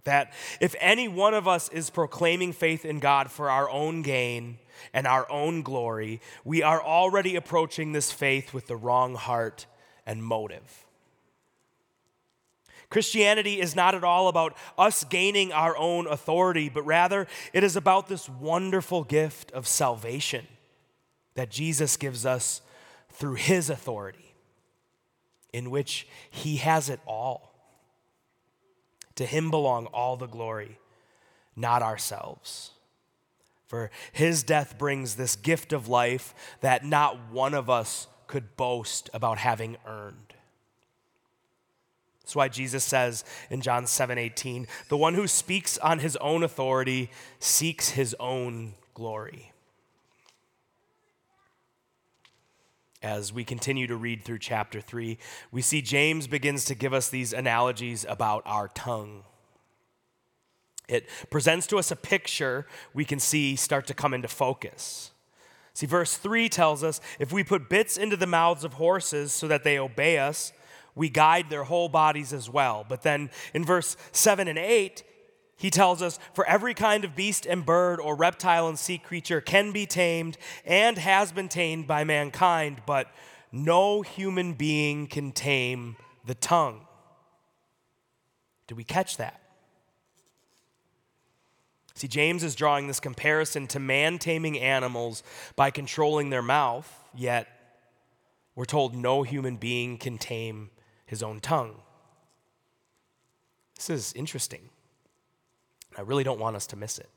That 0.04 0.32
if 0.62 0.76
any 0.80 1.08
one 1.08 1.34
of 1.34 1.48
us 1.48 1.70
is 1.70 1.90
proclaiming 1.90 2.54
faith 2.54 2.86
in 2.86 3.00
God 3.00 3.32
for 3.32 3.50
our 3.50 3.68
own 3.68 4.04
gain 4.04 4.60
and 4.94 5.08
our 5.08 5.26
own 5.32 5.64
glory, 5.64 6.22
we 6.46 6.62
are 6.62 6.84
already 6.84 7.36
approaching 7.36 7.94
this 7.94 8.12
faith 8.12 8.54
with 8.54 8.68
the 8.68 8.76
wrong 8.76 9.16
heart 9.16 9.66
and 10.06 10.24
motive. 10.24 10.83
Christianity 12.94 13.60
is 13.60 13.76
not 13.76 13.96
at 13.96 14.04
all 14.04 14.28
about 14.28 14.56
us 14.78 15.04
gaining 15.04 15.52
our 15.52 15.76
own 15.76 16.06
authority, 16.06 16.70
but 16.70 16.84
rather 16.84 17.26
it 17.52 17.64
is 17.64 17.76
about 17.76 18.08
this 18.08 18.30
wonderful 18.30 19.04
gift 19.04 19.52
of 19.52 19.68
salvation 19.68 20.46
that 21.34 21.50
Jesus 21.50 21.98
gives 21.98 22.24
us 22.24 22.62
through 23.10 23.34
his 23.34 23.72
authority, 23.72 24.36
in 25.52 25.72
which 25.72 26.08
he 26.30 26.58
has 26.58 26.88
it 26.88 27.00
all. 27.08 27.56
To 29.16 29.26
him 29.26 29.50
belong 29.50 29.88
all 29.88 30.16
the 30.16 30.28
glory, 30.28 30.78
not 31.56 31.82
ourselves. 31.82 32.74
For 33.66 33.90
his 34.12 34.44
death 34.44 34.78
brings 34.78 35.16
this 35.16 35.36
gift 35.36 35.74
of 35.74 35.88
life 35.88 36.36
that 36.62 36.86
not 36.86 37.32
one 37.32 37.56
of 37.56 37.72
us 37.72 38.06
could 38.28 38.56
boast 38.56 39.10
about 39.16 39.40
having 39.40 39.78
earned. 39.88 40.33
That's 42.34 42.38
why 42.38 42.48
Jesus 42.48 42.84
says 42.84 43.24
in 43.52 43.62
John 43.62 43.86
7 43.86 44.18
18, 44.18 44.66
the 44.90 44.98
one 44.98 45.14
who 45.14 45.28
speaks 45.28 45.78
on 45.78 46.00
his 46.00 46.16
own 46.16 46.42
authority 46.42 47.12
seeks 47.38 47.90
his 47.90 48.16
own 48.20 48.74
glory. 48.96 49.52
As 53.04 53.32
we 53.32 53.44
continue 53.44 53.86
to 53.86 53.96
read 53.96 54.24
through 54.24 54.40
chapter 54.40 54.82
3, 54.82 55.20
we 55.52 55.62
see 55.62 55.84
James 55.84 56.26
begins 56.26 56.66
to 56.66 56.74
give 56.74 56.92
us 56.92 57.08
these 57.08 57.34
analogies 57.34 58.04
about 58.10 58.42
our 58.48 58.68
tongue. 58.70 59.26
It 60.90 61.08
presents 61.30 61.68
to 61.68 61.78
us 61.78 61.92
a 61.92 61.96
picture 61.96 62.66
we 62.96 63.06
can 63.06 63.20
see 63.20 63.56
start 63.56 63.86
to 63.86 63.94
come 63.94 64.16
into 64.16 64.28
focus. 64.28 65.12
See, 65.76 65.86
verse 65.86 66.18
3 66.18 66.50
tells 66.50 66.84
us 66.84 67.00
if 67.20 67.32
we 67.32 67.44
put 67.44 67.70
bits 67.70 67.96
into 67.96 68.18
the 68.18 68.26
mouths 68.26 68.64
of 68.64 68.74
horses 68.74 69.32
so 69.32 69.48
that 69.48 69.64
they 69.64 69.78
obey 69.78 70.18
us, 70.18 70.52
we 70.96 71.10
guide 71.10 71.50
their 71.50 71.64
whole 71.64 71.90
bodies 71.90 72.34
as 72.34 72.50
well. 72.50 72.86
But 72.88 73.02
then 73.02 73.30
in 73.54 73.66
verse 73.66 73.98
7 74.12 74.48
and 74.48 74.60
8, 74.60 75.04
he 75.56 75.70
tells 75.70 76.02
us, 76.02 76.20
For 76.34 76.46
every 76.46 76.74
kind 76.74 77.06
of 77.06 77.16
beast 77.16 77.46
and 77.46 77.66
bird 77.66 78.00
or 78.00 78.16
reptile 78.16 78.68
and 78.68 78.78
sea 78.78 78.98
creature 78.98 79.42
can 79.42 79.72
be 79.72 79.86
tamed 79.86 80.38
and 80.66 80.98
has 80.98 81.32
been 81.32 81.50
tamed 81.50 81.88
by 81.88 82.04
mankind, 82.04 82.82
but 82.86 83.08
no 83.52 84.02
human 84.02 84.54
being 84.54 85.08
can 85.08 85.32
tame 85.32 85.96
the 86.26 86.36
tongue. 86.36 86.82
Did 88.68 88.78
we 88.78 88.84
catch 88.84 89.18
that? 89.18 89.40
See, 91.96 92.08
James 92.08 92.44
is 92.44 92.56
drawing 92.56 92.88
this 92.88 93.00
comparison 93.00 93.68
to 93.68 93.80
man 93.80 94.18
taming 94.18 94.60
animals 94.60 95.22
by 95.56 95.70
controlling 95.70 96.32
their 96.32 96.42
mouth, 96.42 96.92
yet 97.16 97.48
we're 98.56 98.66
told 98.66 98.96
no 98.96 99.24
human 99.24 99.58
being 99.58 99.98
can 99.98 100.18
tame 100.18 100.72
his 101.06 101.24
own 101.24 101.40
tongue. 101.40 101.76
This 103.76 103.90
is 103.90 104.14
interesting. 104.14 104.70
I 105.98 106.02
really 106.02 106.24
don't 106.24 106.40
want 106.40 106.56
us 106.56 106.68
to 106.68 106.76
miss 106.76 106.98
it. 106.98 107.10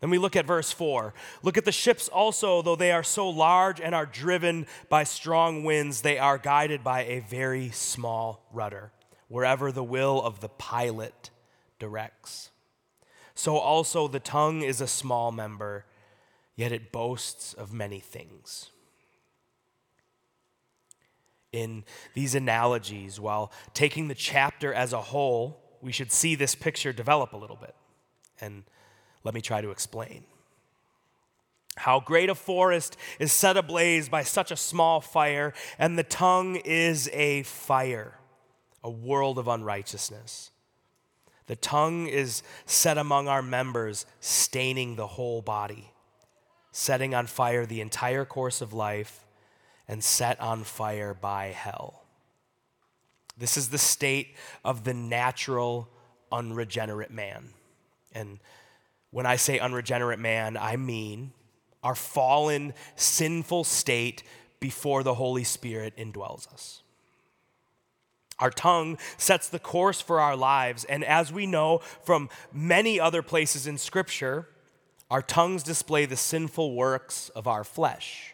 Then 0.00 0.10
we 0.10 0.18
look 0.18 0.34
at 0.34 0.46
verse 0.46 0.72
4. 0.72 1.14
Look 1.42 1.56
at 1.56 1.64
the 1.64 1.72
ships 1.72 2.08
also, 2.08 2.62
though 2.62 2.74
they 2.74 2.90
are 2.90 3.04
so 3.04 3.28
large 3.28 3.80
and 3.80 3.94
are 3.94 4.06
driven 4.06 4.66
by 4.88 5.04
strong 5.04 5.62
winds, 5.62 6.00
they 6.00 6.18
are 6.18 6.38
guided 6.38 6.82
by 6.82 7.04
a 7.04 7.20
very 7.20 7.70
small 7.70 8.44
rudder, 8.52 8.90
wherever 9.28 9.70
the 9.70 9.84
will 9.84 10.20
of 10.20 10.40
the 10.40 10.48
pilot 10.48 11.30
directs 11.78 12.50
so 13.34 13.56
also 13.56 14.08
the 14.08 14.20
tongue 14.20 14.62
is 14.62 14.80
a 14.80 14.86
small 14.86 15.32
member, 15.32 15.84
yet 16.54 16.72
it 16.72 16.92
boasts 16.92 17.54
of 17.54 17.72
many 17.72 18.00
things. 18.00 18.70
In 21.52 21.84
these 22.14 22.34
analogies, 22.34 23.20
while 23.20 23.52
taking 23.74 24.08
the 24.08 24.14
chapter 24.14 24.72
as 24.72 24.92
a 24.92 25.00
whole, 25.00 25.60
we 25.80 25.92
should 25.92 26.10
see 26.10 26.34
this 26.34 26.54
picture 26.54 26.92
develop 26.92 27.32
a 27.32 27.36
little 27.36 27.56
bit. 27.56 27.74
And 28.40 28.64
let 29.22 29.34
me 29.34 29.40
try 29.40 29.60
to 29.60 29.70
explain. 29.70 30.24
How 31.76 32.00
great 32.00 32.28
a 32.28 32.34
forest 32.34 32.96
is 33.18 33.32
set 33.32 33.56
ablaze 33.56 34.08
by 34.08 34.22
such 34.22 34.50
a 34.50 34.56
small 34.56 35.00
fire, 35.00 35.54
and 35.78 35.98
the 35.98 36.02
tongue 36.02 36.56
is 36.56 37.08
a 37.12 37.42
fire, 37.44 38.14
a 38.82 38.90
world 38.90 39.38
of 39.38 39.48
unrighteousness. 39.48 40.50
The 41.46 41.56
tongue 41.56 42.06
is 42.06 42.42
set 42.66 42.98
among 42.98 43.28
our 43.28 43.42
members, 43.42 44.06
staining 44.20 44.96
the 44.96 45.06
whole 45.06 45.42
body, 45.42 45.92
setting 46.70 47.14
on 47.14 47.26
fire 47.26 47.66
the 47.66 47.80
entire 47.80 48.24
course 48.24 48.60
of 48.60 48.72
life, 48.72 49.21
and 49.88 50.02
set 50.02 50.40
on 50.40 50.64
fire 50.64 51.14
by 51.14 51.46
hell. 51.46 52.04
This 53.36 53.56
is 53.56 53.68
the 53.68 53.78
state 53.78 54.36
of 54.64 54.84
the 54.84 54.94
natural, 54.94 55.88
unregenerate 56.30 57.10
man. 57.10 57.50
And 58.12 58.38
when 59.10 59.26
I 59.26 59.36
say 59.36 59.58
unregenerate 59.58 60.18
man, 60.18 60.56
I 60.56 60.76
mean 60.76 61.32
our 61.82 61.94
fallen, 61.94 62.74
sinful 62.96 63.64
state 63.64 64.22
before 64.60 65.02
the 65.02 65.14
Holy 65.14 65.44
Spirit 65.44 65.96
indwells 65.96 66.52
us. 66.52 66.82
Our 68.38 68.50
tongue 68.50 68.98
sets 69.16 69.48
the 69.48 69.58
course 69.58 70.00
for 70.00 70.20
our 70.20 70.36
lives, 70.36 70.84
and 70.84 71.04
as 71.04 71.32
we 71.32 71.46
know 71.46 71.80
from 72.02 72.28
many 72.52 72.98
other 72.98 73.22
places 73.22 73.66
in 73.66 73.78
Scripture, 73.78 74.48
our 75.10 75.22
tongues 75.22 75.62
display 75.62 76.06
the 76.06 76.16
sinful 76.16 76.74
works 76.74 77.28
of 77.30 77.46
our 77.46 77.64
flesh. 77.64 78.31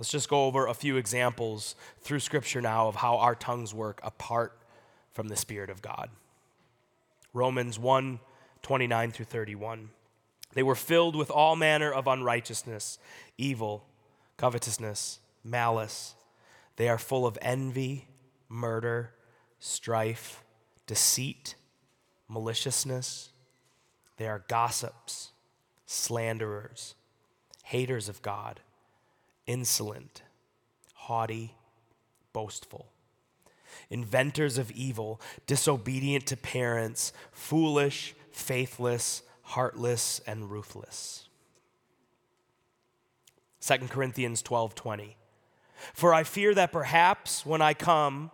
Let's 0.00 0.10
just 0.10 0.30
go 0.30 0.46
over 0.46 0.66
a 0.66 0.72
few 0.72 0.96
examples 0.96 1.74
through 2.00 2.20
Scripture 2.20 2.62
now 2.62 2.88
of 2.88 2.96
how 2.96 3.18
our 3.18 3.34
tongues 3.34 3.74
work 3.74 4.00
apart 4.02 4.56
from 5.12 5.28
the 5.28 5.36
Spirit 5.36 5.68
of 5.68 5.82
God. 5.82 6.08
Romans 7.34 7.78
1 7.78 8.18
29 8.62 9.12
through 9.12 9.26
31. 9.26 9.90
They 10.54 10.62
were 10.62 10.74
filled 10.74 11.16
with 11.16 11.30
all 11.30 11.54
manner 11.54 11.92
of 11.92 12.06
unrighteousness, 12.06 12.98
evil, 13.36 13.84
covetousness, 14.38 15.18
malice. 15.44 16.14
They 16.76 16.88
are 16.88 16.96
full 16.96 17.26
of 17.26 17.36
envy, 17.42 18.08
murder, 18.48 19.12
strife, 19.58 20.42
deceit, 20.86 21.56
maliciousness. 22.26 23.32
They 24.16 24.28
are 24.28 24.46
gossips, 24.48 25.32
slanderers, 25.84 26.94
haters 27.64 28.08
of 28.08 28.22
God, 28.22 28.60
insolent, 29.50 30.22
haughty, 30.94 31.54
boastful, 32.32 32.92
inventors 33.90 34.58
of 34.58 34.70
evil, 34.70 35.20
disobedient 35.46 36.26
to 36.26 36.36
parents, 36.36 37.12
foolish, 37.32 38.14
faithless 38.30 39.22
heartless, 39.50 40.20
and 40.26 40.48
ruthless. 40.50 41.28
2 43.60 43.88
Corinthians 43.88 44.42
12:20 44.42 45.16
For 45.92 46.14
I 46.14 46.22
fear 46.22 46.54
that 46.54 46.72
perhaps 46.72 47.44
when 47.44 47.60
I 47.60 47.74
come 47.74 48.30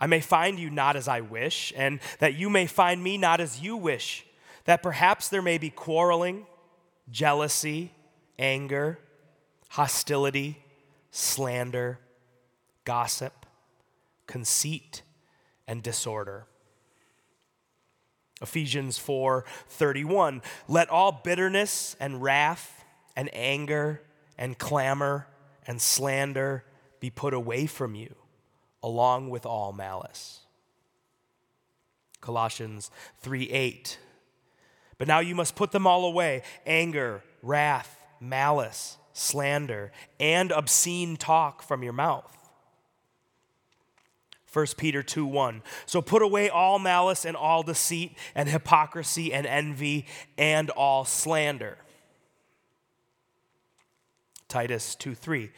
I 0.00 0.06
may 0.06 0.20
find 0.20 0.58
you 0.60 0.70
not 0.70 0.94
as 0.96 1.08
I 1.08 1.20
wish 1.20 1.72
and 1.76 2.00
that 2.20 2.34
you 2.34 2.48
may 2.48 2.66
find 2.66 3.02
me 3.02 3.18
not 3.18 3.40
as 3.40 3.60
you 3.60 3.76
wish. 3.76 4.24
That 4.64 4.82
perhaps 4.82 5.28
there 5.28 5.42
may 5.42 5.58
be 5.58 5.70
quarreling 5.70 6.46
jealousy 7.10 7.92
anger 8.38 9.00
hostility 9.68 10.62
slander 11.10 11.98
gossip 12.84 13.46
conceit 14.26 15.02
and 15.66 15.82
disorder 15.82 16.46
Ephesians 18.40 18.98
4:31 18.98 20.42
Let 20.68 20.88
all 20.90 21.12
bitterness 21.12 21.96
and 21.98 22.22
wrath 22.22 22.84
and 23.16 23.28
anger 23.32 24.02
and 24.36 24.58
clamor 24.58 25.26
and 25.66 25.80
slander 25.82 26.64
be 27.00 27.10
put 27.10 27.34
away 27.34 27.66
from 27.66 27.94
you 27.94 28.14
along 28.82 29.30
with 29.30 29.44
all 29.44 29.72
malice. 29.72 30.40
Colossians 32.20 32.90
3:8 33.22 33.98
But 34.98 35.08
now 35.08 35.18
you 35.20 35.34
must 35.34 35.56
put 35.56 35.72
them 35.72 35.86
all 35.86 36.04
away 36.04 36.42
anger, 36.66 37.24
wrath, 37.42 37.98
malice, 38.20 38.98
slander, 39.18 39.92
and 40.18 40.52
obscene 40.52 41.16
talk 41.16 41.62
from 41.62 41.82
your 41.82 41.92
mouth 41.92 42.38
1 44.52 44.66
Peter 44.76 45.02
2 45.02 45.26
1. 45.26 45.62
So 45.86 46.00
put 46.00 46.22
away 46.22 46.48
all 46.48 46.78
malice 46.78 47.24
and 47.24 47.36
all 47.36 47.62
deceit 47.62 48.16
and 48.34 48.48
hypocrisy 48.48 49.32
and 49.32 49.46
envy 49.46 50.06
and 50.36 50.70
all 50.70 51.04
slander. 51.04 51.78
Titus 54.48 54.94
2 54.94 55.14
3. 55.14 55.50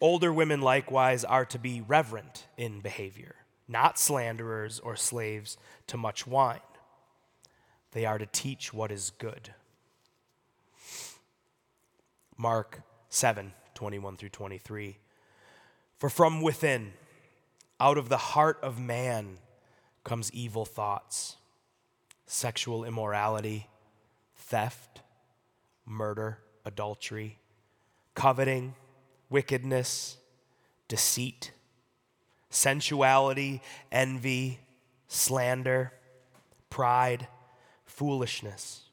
Older 0.00 0.32
women 0.32 0.60
likewise 0.60 1.24
are 1.24 1.44
to 1.46 1.58
be 1.58 1.80
reverent 1.80 2.46
in 2.56 2.80
behavior, 2.80 3.34
not 3.66 3.98
slanderers 3.98 4.78
or 4.78 4.94
slaves 4.94 5.56
to 5.88 5.96
much 5.96 6.24
wine. 6.26 6.60
They 7.92 8.06
are 8.06 8.18
to 8.18 8.26
teach 8.26 8.72
what 8.72 8.92
is 8.92 9.10
good. 9.10 9.54
Mark 12.36 12.82
7 13.08 13.52
21 13.74 14.16
through 14.16 14.28
23. 14.30 14.98
For 15.98 16.10
from 16.10 16.40
within, 16.42 16.92
out 17.80 17.96
of 17.96 18.08
the 18.08 18.16
heart 18.16 18.58
of 18.62 18.80
man 18.80 19.38
comes 20.04 20.32
evil 20.32 20.64
thoughts, 20.64 21.36
sexual 22.26 22.84
immorality, 22.84 23.68
theft, 24.36 25.00
murder, 25.86 26.38
adultery, 26.64 27.38
coveting, 28.14 28.74
wickedness, 29.30 30.16
deceit, 30.88 31.52
sensuality, 32.50 33.62
envy, 33.92 34.58
slander, 35.06 35.92
pride, 36.70 37.28
foolishness. 37.86 38.87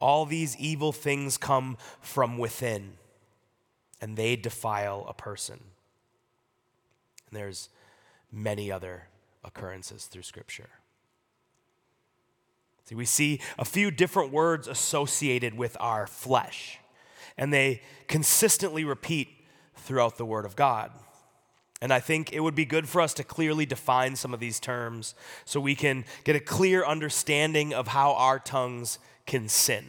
All 0.00 0.26
these 0.26 0.56
evil 0.56 0.92
things 0.92 1.36
come 1.36 1.76
from 2.00 2.38
within, 2.38 2.94
and 4.00 4.16
they 4.16 4.36
defile 4.36 5.04
a 5.08 5.14
person. 5.14 5.60
And 7.28 7.38
there's 7.38 7.68
many 8.30 8.70
other 8.70 9.04
occurrences 9.44 10.06
through 10.06 10.22
Scripture. 10.22 10.68
See, 12.84 12.94
we 12.94 13.06
see 13.06 13.40
a 13.58 13.64
few 13.64 13.90
different 13.90 14.30
words 14.30 14.68
associated 14.68 15.56
with 15.56 15.76
our 15.80 16.06
flesh, 16.06 16.78
and 17.38 17.52
they 17.52 17.80
consistently 18.08 18.84
repeat 18.84 19.28
throughout 19.76 20.18
the 20.18 20.26
Word 20.26 20.44
of 20.44 20.54
God. 20.54 20.90
And 21.80 21.92
I 21.92 22.00
think 22.00 22.32
it 22.32 22.40
would 22.40 22.54
be 22.54 22.64
good 22.64 22.88
for 22.88 23.00
us 23.00 23.12
to 23.14 23.24
clearly 23.24 23.66
define 23.66 24.16
some 24.16 24.32
of 24.32 24.40
these 24.40 24.60
terms 24.60 25.14
so 25.44 25.60
we 25.60 25.74
can 25.74 26.04
get 26.24 26.36
a 26.36 26.40
clear 26.40 26.84
understanding 26.84 27.74
of 27.74 27.88
how 27.88 28.14
our 28.14 28.38
tongues 28.38 28.98
can 29.26 29.48
sin. 29.48 29.84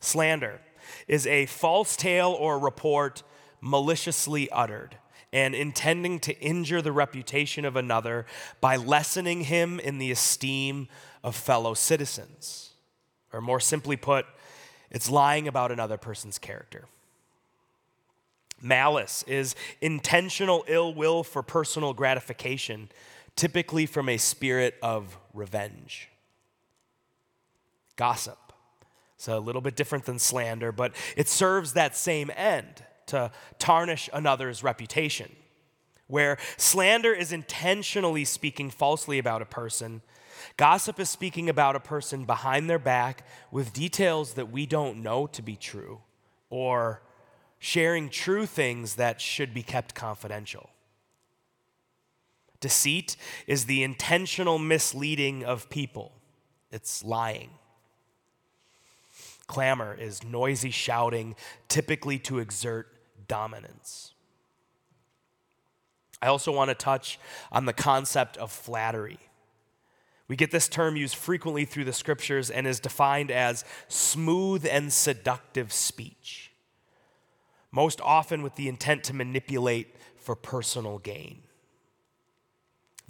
Slander 0.00 0.60
is 1.06 1.26
a 1.26 1.46
false 1.46 1.96
tale 1.96 2.30
or 2.30 2.58
report 2.58 3.22
maliciously 3.60 4.50
uttered 4.50 4.96
and 5.32 5.54
intending 5.54 6.18
to 6.20 6.38
injure 6.40 6.82
the 6.82 6.92
reputation 6.92 7.64
of 7.64 7.76
another 7.76 8.26
by 8.60 8.76
lessening 8.76 9.42
him 9.42 9.78
in 9.78 9.98
the 9.98 10.10
esteem 10.10 10.88
of 11.22 11.36
fellow 11.36 11.74
citizens. 11.74 12.70
Or 13.32 13.40
more 13.40 13.60
simply 13.60 13.96
put, 13.96 14.26
it's 14.90 15.08
lying 15.08 15.46
about 15.46 15.70
another 15.70 15.96
person's 15.96 16.38
character. 16.38 16.86
Malice 18.60 19.22
is 19.26 19.54
intentional 19.80 20.64
ill 20.66 20.92
will 20.92 21.22
for 21.22 21.42
personal 21.42 21.94
gratification, 21.94 22.90
typically 23.36 23.86
from 23.86 24.08
a 24.08 24.18
spirit 24.18 24.74
of 24.82 25.16
revenge. 25.32 26.09
Gossip. 28.00 28.38
It's 29.16 29.28
a 29.28 29.38
little 29.38 29.60
bit 29.60 29.76
different 29.76 30.06
than 30.06 30.18
slander, 30.18 30.72
but 30.72 30.94
it 31.18 31.28
serves 31.28 31.74
that 31.74 31.94
same 31.94 32.30
end 32.34 32.82
to 33.08 33.30
tarnish 33.58 34.08
another's 34.14 34.64
reputation. 34.64 35.30
Where 36.06 36.38
slander 36.56 37.12
is 37.12 37.30
intentionally 37.30 38.24
speaking 38.24 38.70
falsely 38.70 39.18
about 39.18 39.42
a 39.42 39.44
person, 39.44 40.00
gossip 40.56 40.98
is 40.98 41.10
speaking 41.10 41.50
about 41.50 41.76
a 41.76 41.80
person 41.80 42.24
behind 42.24 42.70
their 42.70 42.78
back 42.78 43.26
with 43.52 43.74
details 43.74 44.32
that 44.32 44.50
we 44.50 44.64
don't 44.64 45.02
know 45.02 45.26
to 45.26 45.42
be 45.42 45.56
true, 45.56 46.00
or 46.48 47.02
sharing 47.58 48.08
true 48.08 48.46
things 48.46 48.94
that 48.94 49.20
should 49.20 49.52
be 49.52 49.62
kept 49.62 49.94
confidential. 49.94 50.70
Deceit 52.60 53.16
is 53.46 53.66
the 53.66 53.82
intentional 53.82 54.58
misleading 54.58 55.44
of 55.44 55.68
people, 55.68 56.12
it's 56.72 57.04
lying. 57.04 57.50
Clamor 59.50 59.96
is 59.98 60.22
noisy 60.22 60.70
shouting, 60.70 61.34
typically 61.66 62.20
to 62.20 62.38
exert 62.38 62.86
dominance. 63.26 64.14
I 66.22 66.28
also 66.28 66.52
want 66.52 66.68
to 66.68 66.76
touch 66.76 67.18
on 67.50 67.64
the 67.64 67.72
concept 67.72 68.36
of 68.36 68.52
flattery. 68.52 69.18
We 70.28 70.36
get 70.36 70.52
this 70.52 70.68
term 70.68 70.94
used 70.94 71.16
frequently 71.16 71.64
through 71.64 71.86
the 71.86 71.92
scriptures 71.92 72.48
and 72.48 72.64
is 72.64 72.78
defined 72.78 73.32
as 73.32 73.64
smooth 73.88 74.64
and 74.70 74.92
seductive 74.92 75.72
speech, 75.72 76.52
most 77.72 78.00
often 78.02 78.42
with 78.42 78.54
the 78.54 78.68
intent 78.68 79.02
to 79.04 79.14
manipulate 79.14 79.96
for 80.14 80.36
personal 80.36 80.98
gain. 80.98 81.42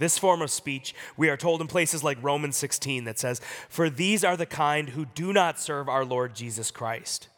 This 0.00 0.18
form 0.18 0.40
of 0.40 0.50
speech, 0.50 0.94
we 1.18 1.28
are 1.28 1.36
told 1.36 1.60
in 1.60 1.66
places 1.66 2.02
like 2.02 2.16
Romans 2.22 2.56
16 2.56 3.04
that 3.04 3.18
says, 3.18 3.38
For 3.68 3.90
these 3.90 4.24
are 4.24 4.34
the 4.34 4.46
kind 4.46 4.88
who 4.88 5.04
do 5.04 5.30
not 5.30 5.60
serve 5.60 5.90
our 5.90 6.06
Lord 6.06 6.34
Jesus 6.34 6.70
Christ, 6.70 7.28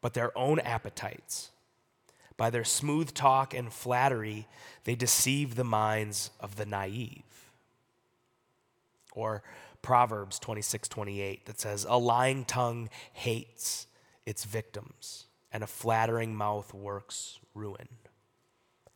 but 0.00 0.14
their 0.14 0.36
own 0.36 0.58
appetites. 0.60 1.50
By 2.38 2.48
their 2.48 2.64
smooth 2.64 3.12
talk 3.12 3.52
and 3.52 3.70
flattery, 3.70 4.48
they 4.84 4.94
deceive 4.94 5.56
the 5.56 5.64
minds 5.64 6.30
of 6.40 6.56
the 6.56 6.64
naive. 6.64 7.50
Or 9.12 9.42
Proverbs 9.82 10.38
26 10.38 10.88
28 10.88 11.44
that 11.44 11.60
says, 11.60 11.84
A 11.86 11.98
lying 11.98 12.46
tongue 12.46 12.88
hates 13.12 13.88
its 14.24 14.46
victims, 14.46 15.26
and 15.52 15.62
a 15.62 15.66
flattering 15.66 16.34
mouth 16.34 16.72
works 16.72 17.40
ruin. 17.52 17.88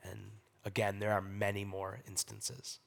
And 0.02 0.30
again, 0.64 1.00
there 1.00 1.12
are 1.12 1.20
many 1.20 1.66
more 1.66 1.98
instances. 2.09 2.78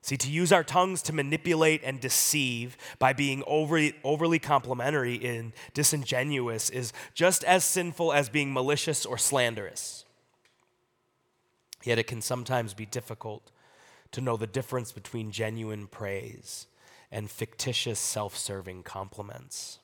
See, 0.00 0.16
to 0.16 0.30
use 0.30 0.52
our 0.52 0.64
tongues 0.64 1.02
to 1.02 1.12
manipulate 1.12 1.82
and 1.84 2.00
deceive 2.00 2.76
by 2.98 3.12
being 3.12 3.42
overly, 3.46 3.94
overly 4.04 4.38
complimentary 4.38 5.24
and 5.24 5.52
disingenuous 5.74 6.70
is 6.70 6.92
just 7.14 7.44
as 7.44 7.64
sinful 7.64 8.12
as 8.12 8.28
being 8.28 8.52
malicious 8.52 9.04
or 9.04 9.18
slanderous. 9.18 10.04
Yet 11.82 11.98
it 11.98 12.06
can 12.06 12.22
sometimes 12.22 12.74
be 12.74 12.86
difficult 12.86 13.50
to 14.12 14.20
know 14.20 14.36
the 14.36 14.46
difference 14.46 14.92
between 14.92 15.30
genuine 15.30 15.86
praise 15.86 16.66
and 17.10 17.30
fictitious 17.30 17.98
self 17.98 18.36
serving 18.36 18.82
compliments. 18.84 19.78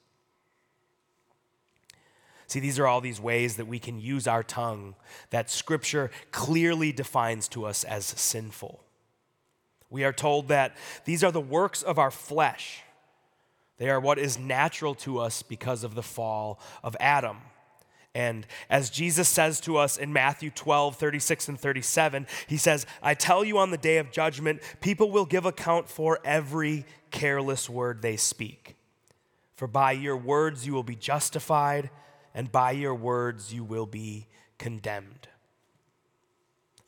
See, 2.47 2.61
these 2.61 2.79
are 2.79 2.87
all 2.87 3.01
these 3.01 3.21
ways 3.21 3.57
that 3.57 3.67
we 3.67 3.79
can 3.79 3.99
use 3.99 4.27
our 4.27 4.43
tongue 4.43 4.95
that 5.31 5.51
Scripture 5.51 6.11
clearly 6.31 6.93
defines 6.93 7.49
to 7.49 7.65
us 7.65 7.85
as 7.85 8.05
sinful. 8.05 8.84
We 9.95 10.03
are 10.03 10.13
told 10.13 10.49
that 10.49 10.77
these 11.05 11.23
are 11.23 11.31
the 11.31 11.41
works 11.41 11.81
of 11.85 12.01
our 12.01 12.11
flesh. 12.11 12.83
They 13.79 13.89
are 13.89 14.01
what 14.01 14.19
is 14.19 14.37
natural 14.37 14.97
to 14.97 15.21
us 15.21 15.45
because 15.45 15.85
of 15.85 15.95
the 15.95 16.03
fall 16.03 16.59
of 16.83 16.97
Adam. 16.99 17.37
And 18.13 18.45
as 18.69 18.91
Jesus 18.91 19.29
says 19.29 19.61
to 19.61 19.77
us 19.77 19.97
in 19.97 20.13
Matthew 20.13 20.51
12, 20.51 20.97
36 20.97 21.49
and 21.49 21.61
37, 21.61 22.27
he 22.49 22.57
says, 22.57 22.87
I 23.05 23.15
tell 23.15 23.45
you 23.45 23.59
on 23.59 23.71
the 23.71 23.79
day 23.79 23.99
of 23.99 24.11
judgment, 24.11 24.63
people 24.81 25.13
will 25.13 25.27
give 25.27 25.47
account 25.47 25.89
for 25.89 26.19
every 26.25 26.87
careless 27.13 27.71
word 27.71 28.03
they 28.03 28.17
speak. 28.17 28.75
For 29.55 29.69
by 29.69 29.93
your 29.93 30.17
words 30.17 30.67
you 30.67 30.73
will 30.73 30.83
be 30.83 30.97
justified, 30.97 31.89
and 32.35 32.51
by 32.51 32.73
your 32.73 32.97
words 32.97 33.55
you 33.55 33.63
will 33.63 33.87
be 33.87 34.27
condemned. 34.59 35.29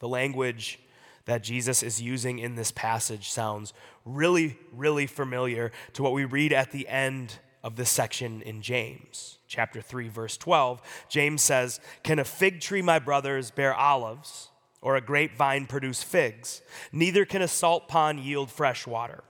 The 0.00 0.08
language 0.08 0.80
that 1.26 1.42
Jesus 1.42 1.82
is 1.82 2.00
using 2.00 2.38
in 2.38 2.54
this 2.54 2.70
passage 2.70 3.30
sounds 3.30 3.72
really, 4.04 4.58
really 4.72 5.06
familiar 5.06 5.70
to 5.92 6.02
what 6.02 6.12
we 6.12 6.24
read 6.24 6.52
at 6.52 6.72
the 6.72 6.88
end 6.88 7.34
of 7.62 7.74
this 7.76 7.90
section 7.90 8.42
in 8.42 8.62
James, 8.62 9.38
chapter 9.48 9.80
3, 9.80 10.08
verse 10.08 10.36
12. 10.36 10.80
James 11.08 11.42
says, 11.42 11.80
Can 12.04 12.20
a 12.20 12.24
fig 12.24 12.60
tree, 12.60 12.80
my 12.80 13.00
brothers, 13.00 13.50
bear 13.50 13.74
olives, 13.74 14.50
or 14.80 14.94
a 14.94 15.00
grapevine 15.00 15.66
produce 15.66 16.02
figs? 16.02 16.62
Neither 16.92 17.24
can 17.24 17.42
a 17.42 17.48
salt 17.48 17.88
pond 17.88 18.20
yield 18.20 18.50
fresh 18.50 18.86
water. 18.86 19.24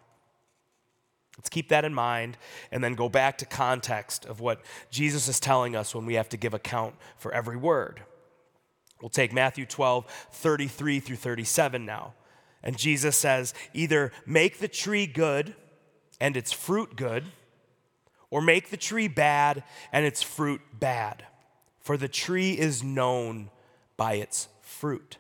Let's 1.39 1.49
keep 1.49 1.71
that 1.71 1.87
in 1.87 1.95
mind 1.95 2.37
and 2.71 2.85
then 2.85 2.95
go 2.95 3.09
back 3.09 3.39
to 3.39 3.47
context 3.47 4.27
of 4.27 4.41
what 4.41 4.61
Jesus 4.91 5.29
is 5.29 5.41
telling 5.41 5.75
us 5.75 5.95
when 5.95 6.05
we 6.05 6.15
have 6.15 6.29
to 6.31 6.37
give 6.37 6.53
account 6.53 6.95
for 7.17 7.33
every 7.33 7.57
word. 7.57 8.03
We'll 9.01 9.11
take 9.11 9.33
Matthew 9.33 9.67
12, 9.67 10.07
33 10.33 11.01
through 11.01 11.17
37 11.17 11.85
now. 11.85 12.15
And 12.63 12.77
Jesus 12.79 13.17
says, 13.17 13.55
either 13.75 14.13
make 14.25 14.59
the 14.59 14.69
tree 14.69 15.07
good 15.07 15.55
and 16.21 16.37
its 16.37 16.53
fruit 16.53 16.97
good, 16.97 17.25
or 18.31 18.41
make 18.41 18.71
the 18.71 18.77
tree 18.77 19.09
bad 19.09 19.63
and 19.93 20.05
its 20.05 20.23
fruit 20.23 20.61
bad. 20.73 21.25
For 21.81 21.97
the 21.97 22.09
tree 22.09 22.53
is 22.53 22.83
known 22.83 23.51
by 23.97 24.15
its 24.15 24.49
fruit. 24.61 25.19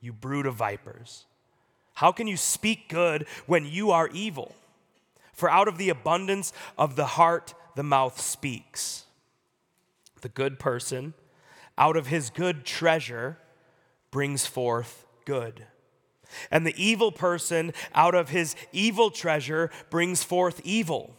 You 0.00 0.12
brood 0.12 0.46
of 0.46 0.54
vipers. 0.54 1.24
How 1.94 2.12
can 2.12 2.28
you 2.28 2.36
speak 2.36 2.88
good 2.88 3.26
when 3.46 3.66
you 3.66 3.90
are 3.90 4.08
evil? 4.08 4.54
For 5.32 5.50
out 5.50 5.66
of 5.66 5.78
the 5.78 5.88
abundance 5.88 6.52
of 6.76 6.94
the 6.94 7.06
heart, 7.06 7.54
the 7.74 7.82
mouth 7.82 8.20
speaks. 8.20 9.04
The 10.20 10.28
good 10.28 10.58
person 10.58 11.14
out 11.78 11.96
of 11.96 12.08
his 12.08 12.28
good 12.28 12.66
treasure 12.66 13.38
brings 14.10 14.44
forth 14.44 15.06
good. 15.24 15.64
And 16.50 16.66
the 16.66 16.74
evil 16.82 17.10
person 17.10 17.72
out 17.94 18.14
of 18.14 18.28
his 18.28 18.54
evil 18.72 19.10
treasure 19.10 19.70
brings 19.88 20.22
forth 20.22 20.60
evil. 20.64 21.14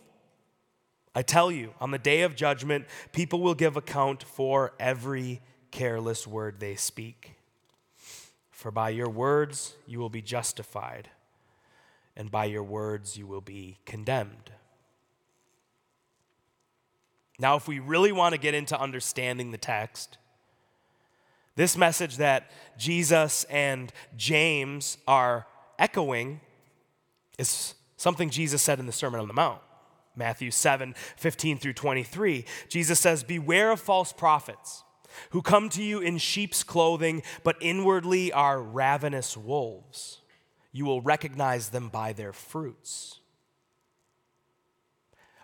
I 1.16 1.24
tell 1.24 1.52
you, 1.52 1.74
on 1.80 1.90
the 1.92 1.98
day 1.98 2.22
of 2.22 2.36
judgment, 2.36 2.86
people 3.12 3.40
will 3.42 3.56
give 3.56 3.76
account 3.76 4.22
for 4.22 4.74
every 4.80 5.42
careless 5.72 6.28
word 6.28 6.60
they 6.60 6.76
speak. 6.76 7.36
For 8.52 8.70
by 8.70 8.90
your 8.90 9.10
words 9.10 9.74
you 9.88 10.00
will 10.00 10.10
be 10.10 10.22
justified, 10.22 11.10
and 12.16 12.30
by 12.30 12.46
your 12.46 12.64
words 12.64 13.18
you 13.18 13.26
will 13.26 13.42
be 13.42 13.78
condemned. 13.86 14.52
Now, 17.40 17.56
if 17.56 17.68
we 17.70 17.80
really 17.80 18.12
want 18.12 18.36
to 18.36 18.40
get 18.40 18.54
into 18.54 18.80
understanding 18.80 19.52
the 19.52 19.58
text, 19.58 20.18
this 21.60 21.76
message 21.76 22.16
that 22.16 22.50
Jesus 22.78 23.44
and 23.50 23.92
James 24.16 24.98
are 25.06 25.46
echoing 25.78 26.40
is 27.38 27.76
something 27.98 28.30
Jesus 28.30 28.62
said 28.62 28.80
in 28.80 28.86
the 28.86 28.94
Sermon 28.94 29.20
on 29.20 29.28
the 29.28 29.34
Mount. 29.34 29.60
Matthew 30.16 30.52
7 30.52 30.96
15 31.18 31.58
through 31.58 31.74
23. 31.74 32.46
Jesus 32.70 32.98
says, 32.98 33.26
Beware 33.26 33.72
of 33.72 33.82
false 33.82 34.14
prophets 34.14 34.86
who 35.32 35.42
come 35.42 35.68
to 35.72 35.84
you 35.84 36.00
in 36.00 36.18
sheep's 36.18 36.64
clothing, 36.64 37.24
but 37.44 37.58
inwardly 37.60 38.32
are 38.32 38.62
ravenous 38.62 39.36
wolves. 39.36 40.22
You 40.72 40.86
will 40.86 41.02
recognize 41.02 41.70
them 41.70 41.90
by 41.90 42.14
their 42.14 42.32
fruits. 42.32 43.20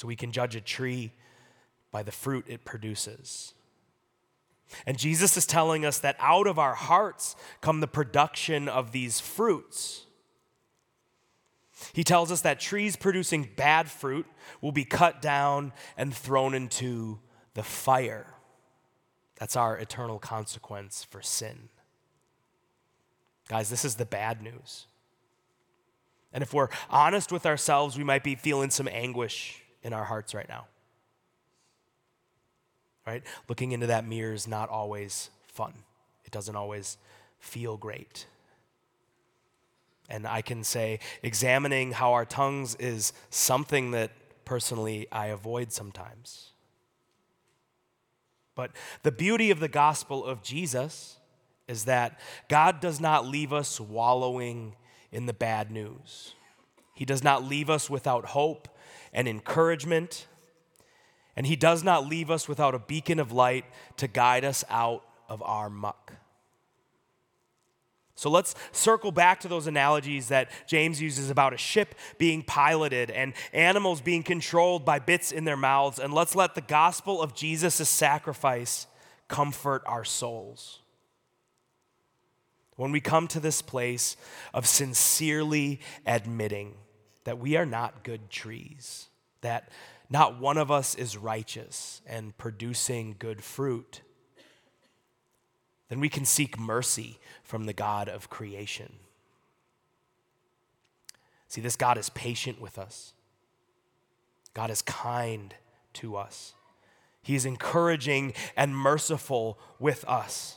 So 0.00 0.08
we 0.08 0.16
can 0.16 0.32
judge 0.32 0.56
a 0.56 0.62
tree 0.62 1.12
by 1.90 2.02
the 2.02 2.10
fruit 2.10 2.46
it 2.48 2.64
produces. 2.64 3.52
And 4.86 4.96
Jesus 4.96 5.36
is 5.36 5.44
telling 5.44 5.84
us 5.84 5.98
that 5.98 6.16
out 6.18 6.46
of 6.46 6.58
our 6.58 6.72
hearts 6.72 7.36
come 7.60 7.80
the 7.80 7.86
production 7.86 8.66
of 8.66 8.92
these 8.92 9.20
fruits. 9.20 10.06
He 11.92 12.02
tells 12.02 12.32
us 12.32 12.40
that 12.40 12.60
trees 12.60 12.96
producing 12.96 13.50
bad 13.56 13.90
fruit 13.90 14.24
will 14.62 14.72
be 14.72 14.86
cut 14.86 15.20
down 15.20 15.70
and 15.98 16.14
thrown 16.14 16.54
into 16.54 17.18
the 17.52 17.62
fire. 17.62 18.32
That's 19.38 19.54
our 19.54 19.76
eternal 19.76 20.18
consequence 20.18 21.06
for 21.10 21.20
sin. 21.20 21.68
Guys, 23.48 23.68
this 23.68 23.84
is 23.84 23.96
the 23.96 24.06
bad 24.06 24.40
news. 24.40 24.86
And 26.32 26.42
if 26.42 26.54
we're 26.54 26.70
honest 26.88 27.30
with 27.30 27.44
ourselves, 27.44 27.98
we 27.98 28.04
might 28.04 28.24
be 28.24 28.34
feeling 28.34 28.70
some 28.70 28.88
anguish 28.88 29.59
in 29.82 29.92
our 29.92 30.04
hearts 30.04 30.34
right 30.34 30.48
now. 30.48 30.66
Right? 33.06 33.22
Looking 33.48 33.72
into 33.72 33.86
that 33.88 34.06
mirror 34.06 34.32
is 34.32 34.46
not 34.46 34.68
always 34.68 35.30
fun, 35.46 35.72
it 36.24 36.30
doesn't 36.30 36.56
always 36.56 36.96
feel 37.38 37.76
great. 37.76 38.26
And 40.08 40.26
I 40.26 40.42
can 40.42 40.64
say, 40.64 40.98
examining 41.22 41.92
how 41.92 42.14
our 42.14 42.24
tongues 42.24 42.74
is 42.74 43.12
something 43.30 43.92
that 43.92 44.10
personally 44.44 45.06
I 45.12 45.26
avoid 45.26 45.72
sometimes. 45.72 46.50
But 48.56 48.72
the 49.04 49.12
beauty 49.12 49.52
of 49.52 49.60
the 49.60 49.68
gospel 49.68 50.24
of 50.24 50.42
Jesus 50.42 51.16
is 51.68 51.84
that 51.84 52.18
God 52.48 52.80
does 52.80 53.00
not 53.00 53.24
leave 53.24 53.52
us 53.52 53.80
wallowing 53.80 54.74
in 55.12 55.26
the 55.26 55.32
bad 55.32 55.70
news. 55.70 56.34
He 56.94 57.04
does 57.04 57.22
not 57.22 57.44
leave 57.44 57.70
us 57.70 57.88
without 57.88 58.26
hope 58.26 58.68
and 59.12 59.28
encouragement. 59.28 60.26
And 61.36 61.46
He 61.46 61.56
does 61.56 61.82
not 61.82 62.06
leave 62.06 62.30
us 62.30 62.48
without 62.48 62.74
a 62.74 62.78
beacon 62.78 63.18
of 63.18 63.32
light 63.32 63.64
to 63.96 64.08
guide 64.08 64.44
us 64.44 64.64
out 64.68 65.04
of 65.28 65.42
our 65.42 65.70
muck. 65.70 66.14
So 68.20 68.28
let's 68.28 68.54
circle 68.72 69.12
back 69.12 69.40
to 69.40 69.48
those 69.48 69.66
analogies 69.66 70.28
that 70.28 70.50
James 70.66 71.00
uses 71.00 71.30
about 71.30 71.54
a 71.54 71.56
ship 71.56 71.94
being 72.18 72.42
piloted 72.42 73.10
and 73.10 73.32
animals 73.54 74.02
being 74.02 74.22
controlled 74.22 74.84
by 74.84 74.98
bits 74.98 75.32
in 75.32 75.44
their 75.44 75.56
mouths. 75.56 75.98
And 75.98 76.12
let's 76.12 76.34
let 76.36 76.54
the 76.54 76.60
gospel 76.60 77.22
of 77.22 77.34
Jesus' 77.34 77.88
sacrifice 77.88 78.86
comfort 79.26 79.82
our 79.86 80.04
souls. 80.04 80.80
When 82.76 82.92
we 82.92 83.00
come 83.00 83.26
to 83.28 83.40
this 83.40 83.62
place 83.62 84.18
of 84.52 84.66
sincerely 84.66 85.80
admitting 86.04 86.74
that 87.30 87.38
we 87.38 87.56
are 87.56 87.64
not 87.64 88.02
good 88.02 88.28
trees, 88.28 89.06
that 89.40 89.70
not 90.10 90.40
one 90.40 90.58
of 90.58 90.70
us 90.70 90.96
is 90.96 91.16
righteous 91.16 92.02
and 92.04 92.36
producing 92.36 93.14
good 93.18 93.42
fruit 93.42 94.02
then 95.90 96.00
we 96.00 96.08
can 96.08 96.24
seek 96.24 96.58
mercy 96.58 97.18
from 97.42 97.66
the 97.66 97.72
God 97.72 98.08
of 98.08 98.30
creation. 98.30 98.94
See, 101.48 101.60
this 101.60 101.76
God 101.76 101.98
is 101.98 102.08
patient 102.10 102.60
with 102.60 102.78
us, 102.78 103.12
God 104.54 104.70
is 104.70 104.80
kind 104.80 105.54
to 105.94 106.16
us. 106.16 106.54
He 107.22 107.34
is 107.34 107.44
encouraging 107.44 108.32
and 108.56 108.74
merciful 108.74 109.58
with 109.78 110.06
us. 110.08 110.56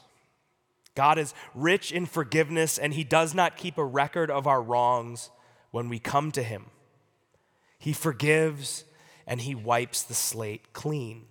God 0.95 1.17
is 1.17 1.33
rich 1.53 1.91
in 1.91 2.05
forgiveness, 2.05 2.77
and 2.77 2.93
He 2.93 3.03
does 3.03 3.33
not 3.33 3.57
keep 3.57 3.77
a 3.77 3.83
record 3.83 4.31
of 4.31 4.47
our 4.47 4.61
wrongs 4.61 5.29
when 5.73 5.89
we 5.89 5.97
come 5.97 6.31
to 6.31 6.43
Him. 6.43 6.67
He 7.79 7.93
forgives 7.93 8.83
and 9.25 9.41
He 9.41 9.55
wipes 9.55 10.03
the 10.03 10.13
slate 10.13 10.71
clean. 10.71 11.25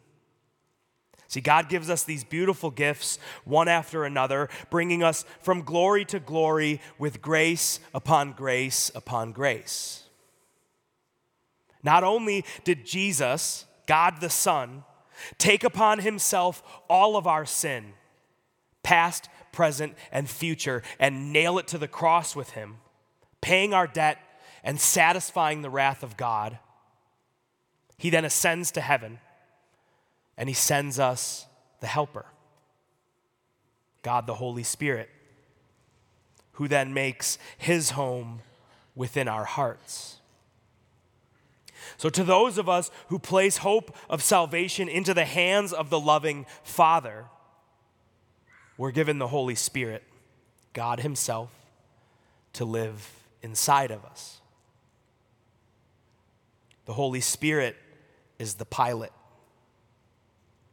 See, 1.28 1.40
God 1.40 1.68
gives 1.68 1.88
us 1.88 2.02
these 2.02 2.24
beautiful 2.24 2.72
gifts 2.72 3.20
one 3.44 3.68
after 3.68 4.04
another, 4.04 4.48
bringing 4.68 5.04
us 5.04 5.24
from 5.40 5.62
glory 5.62 6.04
to 6.06 6.18
glory 6.18 6.80
with 6.98 7.22
grace 7.22 7.78
upon 7.94 8.32
grace 8.32 8.90
upon 8.96 9.30
grace. 9.30 10.08
Not 11.84 12.02
only 12.02 12.44
did 12.64 12.84
Jesus, 12.84 13.64
God 13.86 14.20
the 14.20 14.28
Son, 14.28 14.82
take 15.38 15.62
upon 15.62 16.00
himself 16.00 16.64
all 16.90 17.16
of 17.16 17.28
our 17.28 17.46
sin, 17.46 17.92
past, 18.82 19.28
present, 19.52 19.94
and 20.10 20.28
future, 20.28 20.82
and 20.98 21.32
nail 21.32 21.58
it 21.60 21.68
to 21.68 21.78
the 21.78 21.88
cross 21.88 22.34
with 22.34 22.50
him, 22.50 22.78
paying 23.40 23.72
our 23.72 23.86
debt 23.86 24.18
and 24.64 24.80
satisfying 24.80 25.62
the 25.62 25.70
wrath 25.70 26.02
of 26.02 26.16
God, 26.16 26.58
he 27.98 28.10
then 28.10 28.24
ascends 28.24 28.70
to 28.72 28.80
heaven 28.80 29.18
and 30.36 30.48
he 30.48 30.54
sends 30.54 30.98
us 30.98 31.46
the 31.80 31.86
Helper, 31.86 32.26
God 34.02 34.26
the 34.26 34.34
Holy 34.34 34.62
Spirit, 34.62 35.08
who 36.52 36.68
then 36.68 36.94
makes 36.94 37.38
his 37.58 37.90
home 37.90 38.40
within 38.94 39.28
our 39.28 39.44
hearts. 39.44 40.18
So, 41.96 42.08
to 42.10 42.24
those 42.24 42.58
of 42.58 42.68
us 42.68 42.90
who 43.08 43.18
place 43.18 43.58
hope 43.58 43.96
of 44.08 44.22
salvation 44.22 44.88
into 44.88 45.14
the 45.14 45.24
hands 45.24 45.72
of 45.72 45.90
the 45.90 46.00
loving 46.00 46.46
Father, 46.62 47.26
we're 48.76 48.90
given 48.90 49.18
the 49.18 49.28
Holy 49.28 49.54
Spirit, 49.54 50.02
God 50.72 51.00
Himself, 51.00 51.50
to 52.54 52.64
live 52.64 53.10
inside 53.42 53.90
of 53.90 54.04
us. 54.04 54.41
The 56.84 56.94
Holy 56.94 57.20
Spirit 57.20 57.76
is 58.38 58.54
the 58.54 58.64
pilot. 58.64 59.12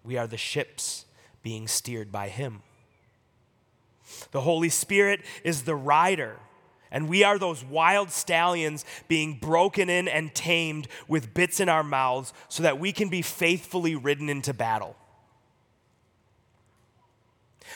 We 0.03 0.17
are 0.17 0.27
the 0.27 0.37
ships 0.37 1.05
being 1.43 1.67
steered 1.67 2.11
by 2.11 2.29
Him. 2.29 2.63
The 4.31 4.41
Holy 4.41 4.69
Spirit 4.69 5.21
is 5.43 5.63
the 5.63 5.75
rider, 5.75 6.37
and 6.91 7.07
we 7.07 7.23
are 7.23 7.37
those 7.37 7.63
wild 7.63 8.09
stallions 8.09 8.85
being 9.07 9.35
broken 9.35 9.89
in 9.89 10.07
and 10.07 10.33
tamed 10.33 10.87
with 11.07 11.33
bits 11.33 11.59
in 11.59 11.69
our 11.69 11.83
mouths 11.83 12.33
so 12.47 12.63
that 12.63 12.79
we 12.79 12.91
can 12.91 13.09
be 13.09 13.21
faithfully 13.21 13.95
ridden 13.95 14.29
into 14.29 14.53
battle. 14.53 14.95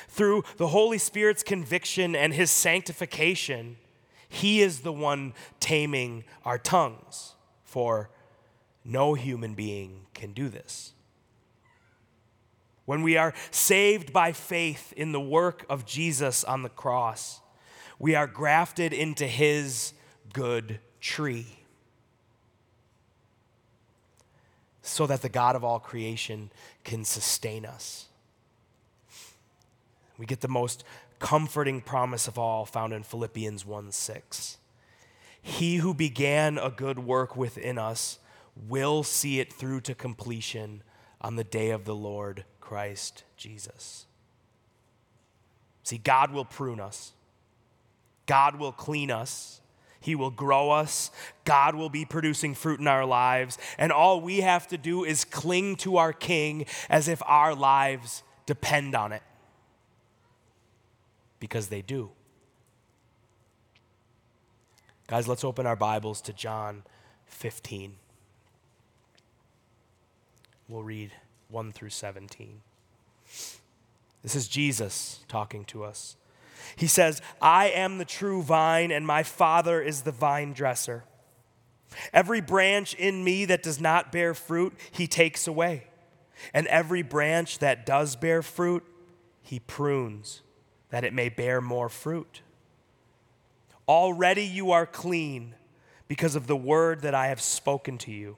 Through 0.07 0.43
the 0.57 0.69
Holy 0.69 0.97
Spirit's 0.97 1.43
conviction 1.43 2.15
and 2.15 2.33
His 2.33 2.49
sanctification, 2.49 3.77
He 4.27 4.61
is 4.61 4.79
the 4.79 4.93
one 4.93 5.33
taming 5.59 6.23
our 6.43 6.57
tongues, 6.57 7.35
for 7.63 8.09
no 8.85 9.13
human 9.13 9.53
being 9.53 10.07
can 10.13 10.33
do 10.33 10.49
this. 10.49 10.93
When 12.85 13.01
we 13.01 13.15
are 13.15 13.33
saved 13.51 14.11
by 14.11 14.33
faith 14.33 14.93
in 14.93 15.13
the 15.13 15.21
work 15.21 15.65
of 15.69 15.85
Jesus 15.85 16.43
on 16.43 16.63
the 16.63 16.69
cross, 16.69 17.39
we 17.97 18.15
are 18.15 18.27
grafted 18.27 18.91
into 18.91 19.25
his 19.25 19.93
good 20.33 20.79
tree. 20.99 21.59
So 24.81 25.07
that 25.07 25.21
the 25.21 25.29
God 25.29 25.55
of 25.55 25.63
all 25.63 25.79
creation 25.79 26.51
can 26.83 27.05
sustain 27.05 27.65
us. 27.65 28.07
We 30.17 30.25
get 30.25 30.41
the 30.41 30.49
most 30.49 30.83
comforting 31.19 31.79
promise 31.79 32.27
of 32.27 32.37
all 32.37 32.65
found 32.65 32.91
in 32.91 33.03
Philippians 33.03 33.65
1 33.65 33.93
6. 33.93 34.57
He 35.41 35.77
who 35.77 35.93
began 35.93 36.57
a 36.57 36.69
good 36.69 36.99
work 36.99 37.37
within 37.37 37.77
us 37.77 38.19
will 38.55 39.03
see 39.03 39.39
it 39.39 39.51
through 39.51 39.81
to 39.81 39.95
completion 39.95 40.83
on 41.21 41.35
the 41.35 41.43
day 41.43 41.71
of 41.71 41.85
the 41.85 41.95
Lord 41.95 42.45
Christ 42.59 43.23
Jesus. 43.37 44.05
See, 45.83 45.97
God 45.97 46.31
will 46.31 46.45
prune 46.45 46.79
us, 46.79 47.13
God 48.25 48.57
will 48.57 48.71
clean 48.71 49.11
us. 49.11 49.59
He 49.99 50.15
will 50.15 50.31
grow 50.31 50.69
us. 50.69 51.11
God 51.45 51.75
will 51.75 51.89
be 51.89 52.03
producing 52.03 52.55
fruit 52.55 52.81
in 52.81 52.87
our 52.87 53.05
lives. 53.05 53.57
And 53.77 53.89
all 53.89 54.19
we 54.19 54.41
have 54.41 54.67
to 54.67 54.77
do 54.77 55.05
is 55.05 55.23
cling 55.23 55.77
to 55.77 55.95
our 55.95 56.11
King 56.11 56.65
as 56.89 57.07
if 57.07 57.21
our 57.25 57.55
lives 57.55 58.21
depend 58.45 58.95
on 58.95 59.13
it. 59.13 59.23
Because 61.39 61.69
they 61.69 61.81
do. 61.81 62.11
Guys, 65.07 65.25
let's 65.25 65.45
open 65.45 65.65
our 65.65 65.77
Bibles 65.77 66.19
to 66.23 66.33
John 66.33 66.83
15. 67.27 67.95
We'll 70.73 70.81
read 70.81 71.11
1 71.49 71.71
through 71.71 71.91
17. 71.91 72.61
This 74.23 74.35
is 74.35 74.47
Jesus 74.47 75.19
talking 75.27 75.65
to 75.65 75.83
us. 75.83 76.17
He 76.75 76.87
says, 76.87 77.21
I 77.39 77.67
am 77.67 77.99
the 77.99 78.05
true 78.05 78.41
vine, 78.41 78.89
and 78.89 79.05
my 79.05 79.21
Father 79.21 79.83
is 79.83 80.01
the 80.01 80.11
vine 80.11 80.51
dresser. 80.53 81.03
Every 82.11 82.41
branch 82.41 82.95
in 82.95 83.23
me 83.23 83.45
that 83.45 83.61
does 83.61 83.79
not 83.79 84.11
bear 84.11 84.33
fruit, 84.33 84.73
he 84.89 85.05
takes 85.05 85.47
away. 85.47 85.83
And 86.55 86.65
every 86.65 87.03
branch 87.03 87.59
that 87.59 87.85
does 87.85 88.15
bear 88.15 88.41
fruit, 88.41 88.83
he 89.43 89.59
prunes, 89.59 90.41
that 90.89 91.03
it 91.03 91.13
may 91.13 91.29
bear 91.29 91.61
more 91.61 91.87
fruit. 91.87 92.41
Already 93.87 94.43
you 94.43 94.71
are 94.71 94.87
clean 94.87 95.53
because 96.07 96.35
of 96.35 96.47
the 96.47 96.57
word 96.57 97.01
that 97.01 97.13
I 97.13 97.27
have 97.27 97.41
spoken 97.41 97.99
to 97.99 98.11
you. 98.11 98.37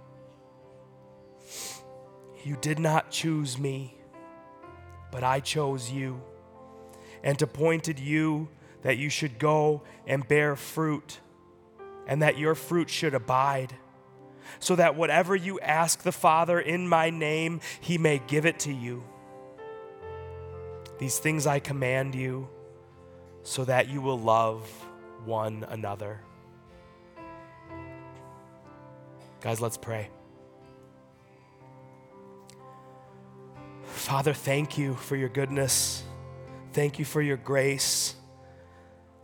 You 2.43 2.57
did 2.59 2.79
not 2.79 3.11
choose 3.11 3.57
me, 3.57 3.95
but 5.11 5.23
I 5.23 5.39
chose 5.39 5.91
you 5.91 6.21
and 7.23 7.39
appointed 7.41 7.99
you 7.99 8.49
that 8.81 8.97
you 8.97 9.09
should 9.09 9.37
go 9.37 9.83
and 10.07 10.27
bear 10.27 10.55
fruit, 10.55 11.19
and 12.07 12.21
that 12.23 12.37
your 12.37 12.55
fruit 12.55 12.89
should 12.89 13.13
abide, 13.13 13.75
so 14.59 14.75
that 14.75 14.95
whatever 14.95 15.35
you 15.35 15.59
ask 15.59 16.01
the 16.01 16.11
Father 16.11 16.59
in 16.59 16.87
my 16.87 17.11
name, 17.11 17.61
he 17.79 17.99
may 17.99 18.19
give 18.25 18.45
it 18.45 18.57
to 18.59 18.73
you. 18.73 19.03
These 20.97 21.19
things 21.19 21.45
I 21.45 21.59
command 21.59 22.15
you, 22.15 22.49
so 23.43 23.65
that 23.65 23.87
you 23.87 24.01
will 24.01 24.19
love 24.19 24.67
one 25.25 25.65
another. 25.69 26.21
Guys, 29.41 29.61
let's 29.61 29.77
pray. 29.77 30.09
Father, 34.01 34.33
thank 34.33 34.79
you 34.79 34.95
for 34.95 35.15
your 35.15 35.29
goodness. 35.29 36.03
Thank 36.73 36.97
you 36.97 37.05
for 37.05 37.21
your 37.21 37.37
grace. 37.37 38.15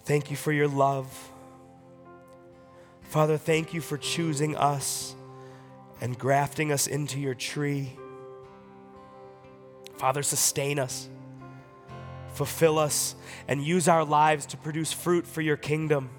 Thank 0.06 0.30
you 0.30 0.38
for 0.38 0.52
your 0.52 0.68
love. 0.68 1.08
Father, 3.02 3.38
thank 3.38 3.74
you 3.74 3.82
for 3.82 3.98
choosing 3.98 4.56
us 4.56 5.16
and 6.00 6.18
grafting 6.18 6.72
us 6.72 6.86
into 6.86 7.20
your 7.20 7.34
tree. 7.34 7.98
Father, 9.98 10.22
sustain 10.22 10.78
us, 10.78 11.10
fulfill 12.34 12.78
us, 12.78 13.16
and 13.48 13.64
use 13.64 13.88
our 13.88 14.06
lives 14.06 14.46
to 14.46 14.58
produce 14.58 14.94
fruit 14.94 15.26
for 15.26 15.42
your 15.42 15.58
kingdom. 15.58 16.12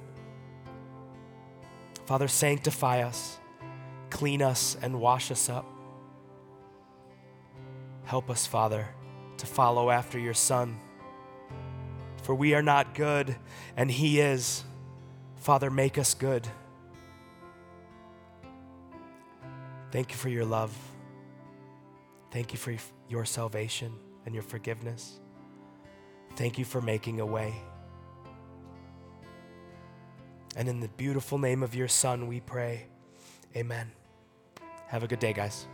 Father, 2.07 2.27
sanctify 2.27 3.03
us, 3.03 3.39
clean 4.11 4.43
us, 4.43 4.77
and 4.83 5.01
wash 5.01 5.31
us 5.31 5.49
up. 5.49 5.78
Help 8.09 8.31
us, 8.31 8.47
Father, 8.47 8.89
to 9.37 9.45
follow 9.45 9.91
after 9.91 10.19
your 10.19 10.33
Son. 10.33 10.81
For 12.23 12.35
we 12.35 12.55
are 12.55 12.63
not 12.63 12.95
good, 12.95 13.37
and 13.77 13.91
He 13.91 14.19
is. 14.19 14.65
Father, 15.37 15.71
make 15.71 15.99
us 15.99 16.15
good. 16.15 16.49
Thank 19.91 20.11
you 20.11 20.17
for 20.17 20.31
your 20.31 20.47
love. 20.47 20.75
Thank 22.31 22.55
you 22.55 22.59
for 22.59 22.75
your 23.11 23.27
salvation 23.27 23.93
and 24.25 24.35
your 24.35 24.43
forgiveness. 24.43 25.21
Thank 26.35 26.57
you 26.57 26.65
for 26.65 26.81
making 26.81 27.21
a 27.21 27.27
way. 27.27 27.53
And 30.57 30.67
in 30.67 30.81
the 30.81 30.89
beautiful 30.89 31.37
name 31.37 31.63
of 31.63 31.75
your 31.75 31.89
Son, 31.89 32.27
we 32.27 32.41
pray. 32.41 32.87
Amen. 33.55 33.93
Have 34.87 35.03
a 35.03 35.07
good 35.07 35.21
day, 35.21 35.35
guys. 35.35 35.67